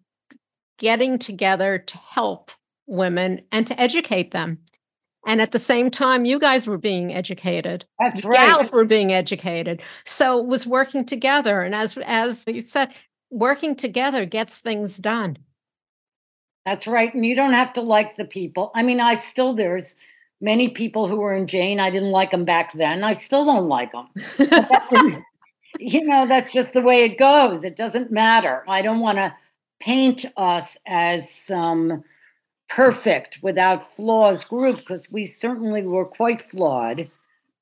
getting 0.78 1.18
together 1.18 1.80
to 1.80 1.98
help 1.98 2.52
women 2.88 3.42
and 3.52 3.66
to 3.68 3.80
educate 3.80 4.32
them. 4.32 4.60
And 5.28 5.42
at 5.42 5.52
the 5.52 5.60
same 5.60 5.90
time, 5.90 6.26
you 6.26 6.38
guys 6.38 6.68
were 6.68 6.78
being 6.78 7.12
educated. 7.12 7.86
That's 8.00 8.24
right. 8.24 8.48
Gals 8.48 8.72
were 8.72 8.86
being 8.86 9.12
educated. 9.12 9.82
So 10.06 10.40
it 10.40 10.46
was 10.46 10.68
working 10.68 11.04
together. 11.04 11.62
And 11.62 11.74
as 11.74 11.98
as 12.06 12.46
you 12.48 12.62
said, 12.62 12.90
working 13.30 13.76
together 13.76 14.26
gets 14.26 14.60
things 14.60 14.98
done. 14.98 15.38
That's 16.66 16.88
right. 16.88 17.14
And 17.14 17.26
you 17.26 17.36
don't 17.36 17.54
have 17.54 17.74
to 17.74 17.82
like 17.82 18.16
the 18.16 18.26
people. 18.26 18.72
I 18.76 18.82
mean, 18.82 19.00
I 19.00 19.16
still, 19.16 19.54
there's 19.54 19.96
many 20.42 20.70
people 20.70 21.08
who 21.08 21.18
were 21.18 21.34
in 21.34 21.48
Jane. 21.48 21.80
I 21.80 21.90
didn't 21.90 22.12
like 22.12 22.32
them 22.32 22.46
back 22.46 22.74
then. 22.74 23.04
I 23.04 23.14
still 23.14 23.46
don't 23.46 23.68
like 23.68 23.92
them. 23.92 24.08
you 25.80 26.04
know, 26.06 26.26
that's 26.26 26.52
just 26.52 26.74
the 26.74 26.82
way 26.82 27.04
it 27.04 27.18
goes. 27.18 27.64
It 27.64 27.76
doesn't 27.76 28.12
matter. 28.12 28.64
I 28.68 28.82
don't 28.82 29.00
want 29.00 29.20
to 29.20 29.36
paint 29.80 30.26
us 30.38 30.78
as 30.88 31.30
some 31.30 32.04
perfect, 32.70 33.40
without 33.42 33.96
flaws 33.96 34.44
group 34.44 34.78
because 34.78 35.12
we 35.12 35.26
certainly 35.26 35.84
were 35.84 36.06
quite 36.06 36.50
flawed, 36.50 37.10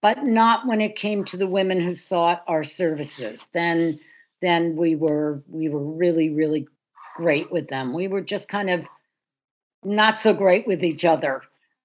but 0.02 0.24
not 0.24 0.66
when 0.68 0.82
it 0.82 0.96
came 0.96 1.26
to 1.26 1.38
the 1.38 1.48
women 1.48 1.82
who 1.82 1.96
sought 1.96 2.44
our 2.48 2.64
services. 2.64 3.48
Then 3.54 4.00
then 4.44 4.76
we 4.76 4.96
were 4.96 5.42
we 5.48 5.70
were 5.70 5.84
really 5.84 6.30
really 6.30 6.68
great 7.16 7.52
with 7.52 7.68
them. 7.68 7.94
We 7.94 8.08
were 8.08 8.22
just 8.22 8.50
kind 8.50 8.70
of 8.70 8.88
not 9.84 10.20
so 10.20 10.34
great 10.34 10.66
with 10.68 10.84
each 10.84 11.06
other 11.06 11.44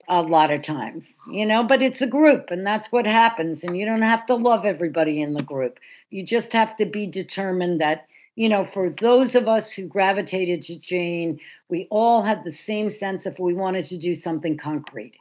a 0.09 0.23
lot 0.23 0.51
of 0.51 0.63
times, 0.63 1.17
you 1.31 1.45
know, 1.45 1.63
but 1.63 1.83
it's 1.83 2.01
a 2.01 2.07
group 2.07 2.51
and 2.51 2.67
that's 2.67 2.91
what 2.91 3.07
happens. 3.07 3.63
And 3.63 3.77
you 3.77 3.85
don't 3.85 4.03
have 4.03 4.25
to 4.27 4.35
love 4.35 4.65
everybody 4.65 5.21
in 5.21 5.35
the 5.35 5.43
group. 5.43 5.79
You 6.11 6.25
just 6.25 6.53
have 6.53 6.77
to 6.77 6.87
be 6.87 7.07
determined 7.07 7.81
that, 7.81 8.07
you 8.35 8.49
know, 8.49 8.65
for 8.65 8.89
those 8.89 9.35
of 9.35 9.49
us 9.49 9.71
who 9.71 9.87
gravitated 9.87 10.63
to 10.63 10.77
Jane, 10.77 11.39
we 11.69 11.87
all 11.91 12.23
had 12.23 12.43
the 12.43 12.51
same 12.51 12.89
sense 12.89 13.27
if 13.27 13.39
we 13.39 13.53
wanted 13.53 13.85
to 13.87 13.99
do 13.99 14.15
something 14.15 14.57
concrete. 14.57 15.17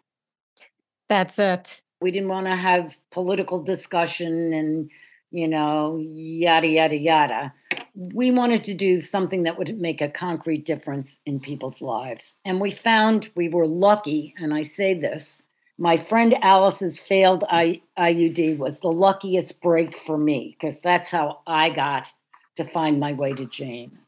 That's 1.09 1.37
it. 1.37 1.81
We 1.99 2.11
didn't 2.11 2.29
want 2.29 2.47
to 2.47 2.55
have 2.55 2.95
political 3.11 3.61
discussion 3.61 4.53
and 4.53 4.89
you 5.37 5.47
know, 5.47 5.97
yada, 6.01 6.67
yada, 6.67 6.97
yada. 6.97 7.53
We 7.93 8.31
wanted 8.31 8.63
to 8.63 8.73
do 8.73 9.01
something 9.01 9.43
that 9.43 9.57
would 9.57 9.79
make 9.79 10.01
a 10.01 10.09
concrete 10.09 10.65
difference 10.65 11.19
in 11.27 11.39
people's 11.39 11.79
lives. 11.79 12.37
And 12.43 12.59
we 12.59 12.71
found 12.71 13.29
we 13.35 13.47
were 13.47 13.67
lucky, 13.67 14.33
and 14.39 14.51
I 14.53 14.63
say 14.63 14.95
this 14.95 15.43
my 15.77 15.95
friend 15.95 16.33
Alice's 16.41 16.99
failed 16.99 17.43
I, 17.49 17.81
IUD 17.99 18.57
was 18.57 18.79
the 18.79 18.87
luckiest 18.87 19.61
break 19.61 19.95
for 19.99 20.17
me 20.17 20.57
because 20.59 20.79
that's 20.79 21.11
how 21.11 21.41
I 21.45 21.69
got 21.69 22.11
to 22.55 22.65
find 22.65 22.99
my 22.99 23.13
way 23.13 23.33
to 23.33 23.45
Jane. 23.45 23.99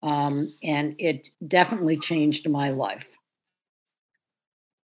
Um, 0.00 0.54
and 0.62 0.94
it 1.00 1.28
definitely 1.46 1.98
changed 1.98 2.48
my 2.48 2.70
life. 2.70 3.08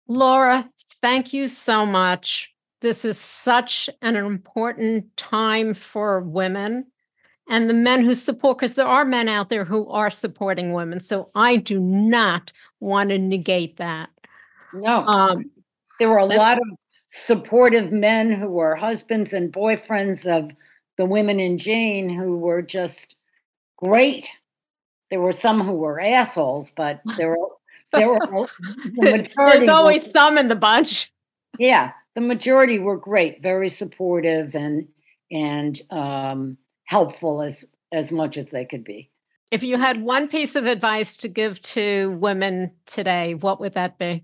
Laura, 0.08 0.70
thank 1.02 1.34
you 1.34 1.50
so 1.50 1.86
much 1.86 2.53
this 2.84 3.06
is 3.06 3.18
such 3.18 3.90
an 4.02 4.18
important 4.18 5.16
time 5.16 5.74
for 5.74 6.20
women 6.20 6.86
and 7.50 7.70
the 7.70 7.74
men 7.74 8.04
who 8.04 8.14
support, 8.14 8.58
because 8.58 8.76
there 8.76 8.86
are 8.86 9.06
men 9.06 9.30
out 9.30 9.50
there 9.50 9.64
who 9.64 9.90
are 9.90 10.12
supporting 10.12 10.74
women. 10.74 11.00
So 11.00 11.30
I 11.34 11.56
do 11.56 11.80
not 11.80 12.52
want 12.82 13.10
to 13.10 13.18
negate 13.18 13.78
that. 13.78 14.10
No. 14.74 15.06
Um, 15.06 15.50
there 15.98 16.10
were 16.10 16.18
a 16.18 16.26
lot 16.26 16.58
of 16.58 16.68
supportive 17.10 17.94
men 17.94 18.32
who 18.32 18.50
were 18.50 18.76
husbands 18.76 19.32
and 19.32 19.52
boyfriends 19.52 20.28
of 20.28 20.52
the 20.98 21.06
women 21.06 21.40
in 21.40 21.58
Jane 21.58 22.10
who 22.10 22.38
were 22.38 22.62
just 22.62 23.16
great. 23.78 24.30
There 25.10 25.22
were 25.22 25.32
some 25.32 25.62
who 25.62 25.74
were 25.74 26.02
assholes, 26.02 26.70
but 26.76 27.02
there 27.18 27.30
were 27.30 27.48
there 27.94 28.10
were 28.10 28.20
the 28.60 29.30
There's 29.38 29.70
always 29.70 30.04
were, 30.04 30.10
some 30.10 30.38
in 30.38 30.50
the 30.50 30.56
bunch. 30.56 31.12
Yeah, 31.60 31.92
the 32.16 32.22
majority 32.22 32.80
were 32.80 32.98
great, 32.98 33.42
very 33.42 33.70
supportive 33.70 34.56
and 34.56 34.88
and 35.32 35.82
um, 35.90 36.58
helpful 36.86 37.42
as 37.42 37.66
as 37.92 38.12
much 38.12 38.38
as 38.38 38.52
they 38.52 38.66
could 38.66 38.84
be. 38.84 39.10
If 39.52 39.62
you 39.64 39.78
had 39.78 40.02
one 40.02 40.28
piece 40.28 40.56
of 40.56 40.66
advice 40.66 41.16
to 41.18 41.28
give 41.28 41.62
to 41.62 42.18
women 42.20 42.72
today, 42.86 43.36
what 43.36 43.60
would 43.60 43.74
that 43.74 44.00
be? 44.00 44.24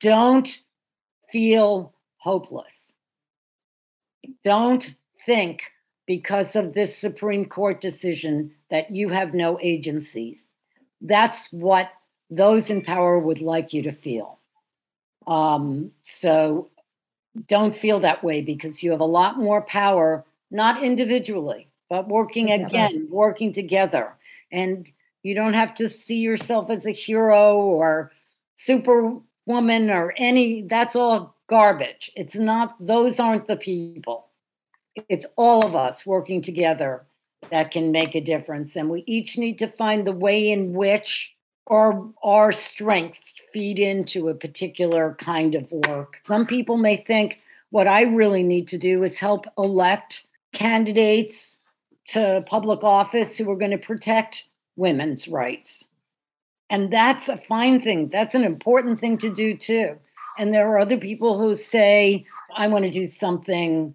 Don't 0.00 0.60
feel 1.30 1.94
hopeless. 2.18 2.92
Don't 4.44 4.94
think 5.26 5.62
because 6.06 6.54
of 6.56 6.74
this 6.74 6.96
Supreme 6.96 7.44
Court 7.44 7.80
decision 7.80 8.52
that 8.70 8.90
you 8.90 9.08
have 9.08 9.34
no 9.34 9.58
agencies. 9.60 10.46
That's 11.00 11.48
what 11.52 11.90
those 12.30 12.70
in 12.70 12.82
power 12.82 13.18
would 13.18 13.40
like 13.40 13.72
you 13.72 13.82
to 13.82 13.92
feel. 13.92 14.38
Um, 15.26 15.92
so 16.02 16.70
don't 17.46 17.76
feel 17.76 18.00
that 18.00 18.24
way 18.24 18.40
because 18.40 18.82
you 18.82 18.90
have 18.90 19.00
a 19.00 19.04
lot 19.04 19.38
more 19.38 19.62
power, 19.62 20.24
not 20.50 20.82
individually, 20.82 21.68
but 21.88 22.08
working 22.08 22.50
again, 22.50 23.06
working 23.10 23.52
together. 23.52 24.12
And 24.52 24.86
you 25.22 25.34
don't 25.34 25.54
have 25.54 25.74
to 25.74 25.88
see 25.88 26.18
yourself 26.18 26.70
as 26.70 26.86
a 26.86 26.92
hero 26.92 27.56
or 27.56 28.10
superwoman 28.56 29.90
or 29.90 30.14
any, 30.16 30.62
that's 30.62 30.96
all 30.96 31.36
garbage. 31.46 32.10
It's 32.16 32.36
not, 32.36 32.74
those 32.84 33.20
aren't 33.20 33.46
the 33.46 33.56
people. 33.56 34.26
It's 35.08 35.26
all 35.36 35.64
of 35.64 35.76
us 35.76 36.04
working 36.04 36.42
together 36.42 37.04
that 37.50 37.70
can 37.70 37.92
make 37.92 38.14
a 38.14 38.20
difference. 38.20 38.76
And 38.76 38.90
we 38.90 39.04
each 39.06 39.38
need 39.38 39.58
to 39.60 39.68
find 39.68 40.06
the 40.06 40.12
way 40.12 40.50
in 40.50 40.72
which 40.72 41.34
our 41.70 42.04
our 42.22 42.52
strengths 42.52 43.34
feed 43.52 43.78
into 43.78 44.28
a 44.28 44.34
particular 44.34 45.16
kind 45.20 45.54
of 45.54 45.70
work. 45.70 46.18
Some 46.24 46.46
people 46.46 46.76
may 46.76 46.96
think 46.96 47.40
what 47.70 47.86
I 47.86 48.02
really 48.02 48.42
need 48.42 48.68
to 48.68 48.78
do 48.78 49.04
is 49.04 49.18
help 49.18 49.46
elect 49.56 50.24
candidates 50.52 51.56
to 52.08 52.44
public 52.46 52.82
office 52.82 53.38
who 53.38 53.48
are 53.50 53.56
going 53.56 53.70
to 53.70 53.78
protect 53.78 54.44
women's 54.76 55.28
rights. 55.28 55.84
And 56.68 56.92
that's 56.92 57.28
a 57.28 57.36
fine 57.36 57.80
thing. 57.80 58.08
That's 58.08 58.34
an 58.34 58.44
important 58.44 59.00
thing 59.00 59.18
to 59.18 59.32
do 59.32 59.56
too. 59.56 59.96
And 60.38 60.52
there 60.52 60.68
are 60.68 60.78
other 60.78 60.96
people 60.96 61.38
who 61.38 61.54
say, 61.54 62.26
I 62.56 62.66
want 62.66 62.84
to 62.84 62.90
do 62.90 63.06
something 63.06 63.94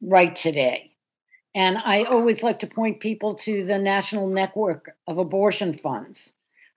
right 0.00 0.34
today. 0.34 0.92
And 1.54 1.76
I 1.78 2.04
always 2.04 2.42
like 2.42 2.58
to 2.60 2.66
point 2.66 3.00
people 3.00 3.34
to 3.34 3.64
the 3.64 3.78
National 3.78 4.26
Network 4.26 4.96
of 5.06 5.18
Abortion 5.18 5.74
Funds 5.74 6.32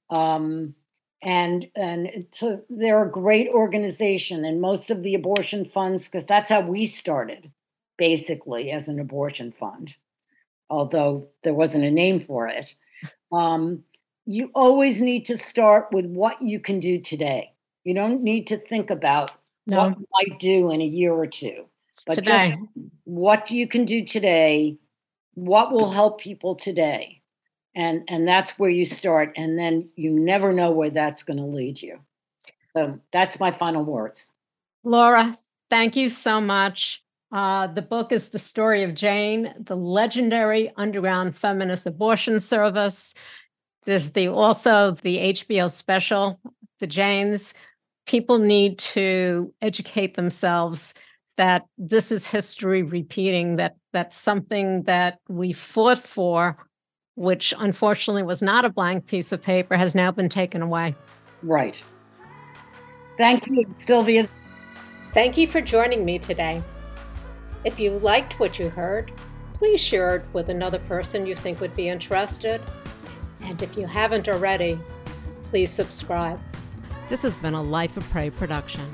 um, 0.09 0.75
and 1.21 1.67
and 1.75 2.25
to, 2.33 2.61
they're 2.69 3.03
a 3.05 3.11
great 3.11 3.49
organization, 3.49 4.45
and 4.45 4.61
most 4.61 4.91
of 4.91 5.01
the 5.01 5.15
abortion 5.15 5.65
funds, 5.65 6.05
because 6.05 6.25
that's 6.25 6.49
how 6.49 6.61
we 6.61 6.85
started, 6.85 7.51
basically 7.97 8.71
as 8.71 8.87
an 8.87 8.99
abortion 8.99 9.51
fund, 9.51 9.95
although 10.69 11.27
there 11.43 11.53
wasn't 11.53 11.83
a 11.83 11.91
name 11.91 12.19
for 12.19 12.47
it. 12.47 12.73
Um, 13.31 13.83
you 14.25 14.49
always 14.55 15.01
need 15.01 15.25
to 15.25 15.37
start 15.37 15.87
with 15.91 16.05
what 16.05 16.41
you 16.41 16.59
can 16.59 16.79
do 16.79 16.99
today. 16.99 17.53
You 17.83 17.93
don't 17.93 18.23
need 18.23 18.47
to 18.47 18.57
think 18.57 18.89
about 18.89 19.31
No. 19.67 19.77
what 19.77 19.99
you 19.99 20.07
might 20.11 20.39
do 20.39 20.71
in 20.71 20.81
a 20.81 20.85
year 20.85 21.13
or 21.13 21.27
two. 21.27 21.65
But 22.07 22.15
today. 22.15 22.57
what 23.05 23.49
you 23.51 23.67
can 23.67 23.85
do 23.85 24.03
today, 24.03 24.77
what 25.35 25.71
will 25.71 25.91
help 25.91 26.19
people 26.19 26.55
today. 26.55 27.14
And 27.75 28.03
and 28.07 28.27
that's 28.27 28.57
where 28.57 28.69
you 28.69 28.85
start. 28.85 29.33
And 29.35 29.59
then 29.59 29.89
you 29.95 30.11
never 30.11 30.53
know 30.53 30.71
where 30.71 30.89
that's 30.89 31.23
going 31.23 31.37
to 31.37 31.45
lead 31.45 31.81
you. 31.81 31.99
So 32.73 32.99
that's 33.11 33.39
my 33.39 33.51
final 33.51 33.83
words. 33.83 34.31
Laura, 34.83 35.37
thank 35.69 35.95
you 35.95 36.09
so 36.09 36.39
much. 36.39 37.03
Uh, 37.31 37.67
the 37.67 37.81
book 37.81 38.11
is 38.11 38.29
The 38.29 38.39
Story 38.39 38.83
of 38.83 38.93
Jane, 38.93 39.53
the 39.59 39.75
legendary 39.75 40.71
underground 40.77 41.35
feminist 41.35 41.85
abortion 41.85 42.39
service. 42.39 43.13
There's 43.83 44.11
the 44.11 44.27
also 44.27 44.91
the 44.91 45.33
HBO 45.33 45.69
special, 45.69 46.39
The 46.79 46.87
Janes. 46.87 47.53
People 48.05 48.39
need 48.39 48.77
to 48.79 49.53
educate 49.61 50.15
themselves 50.15 50.93
that 51.37 51.65
this 51.77 52.11
is 52.11 52.27
history 52.27 52.83
repeating, 52.83 53.57
that 53.57 53.75
that's 53.91 54.15
something 54.15 54.83
that 54.83 55.19
we 55.27 55.51
fought 55.51 55.99
for, 55.99 56.57
which 57.15 57.53
unfortunately 57.57 58.23
was 58.23 58.41
not 58.41 58.65
a 58.65 58.69
blank 58.69 59.07
piece 59.07 59.31
of 59.31 59.41
paper, 59.41 59.75
has 59.75 59.95
now 59.95 60.11
been 60.11 60.29
taken 60.29 60.61
away. 60.61 60.95
Right. 61.41 61.81
Thank 63.17 63.47
you, 63.47 63.65
Sylvia. 63.75 64.27
Thank 65.13 65.37
you 65.37 65.47
for 65.47 65.61
joining 65.61 66.03
me 66.03 66.19
today. 66.19 66.61
If 67.63 67.79
you 67.79 67.91
liked 67.91 68.39
what 68.39 68.59
you 68.59 68.69
heard, 68.69 69.11
please 69.53 69.79
share 69.79 70.17
it 70.17 70.25
with 70.33 70.49
another 70.49 70.79
person 70.79 71.25
you 71.25 71.35
think 71.35 71.61
would 71.61 71.75
be 71.75 71.87
interested. 71.87 72.61
And 73.41 73.61
if 73.61 73.77
you 73.77 73.87
haven't 73.87 74.27
already, 74.27 74.77
please 75.43 75.71
subscribe. 75.71 76.39
This 77.07 77.23
has 77.23 77.35
been 77.35 77.53
a 77.53 77.61
Life 77.61 77.95
of 77.95 78.09
Prey 78.09 78.29
production. 78.29 78.85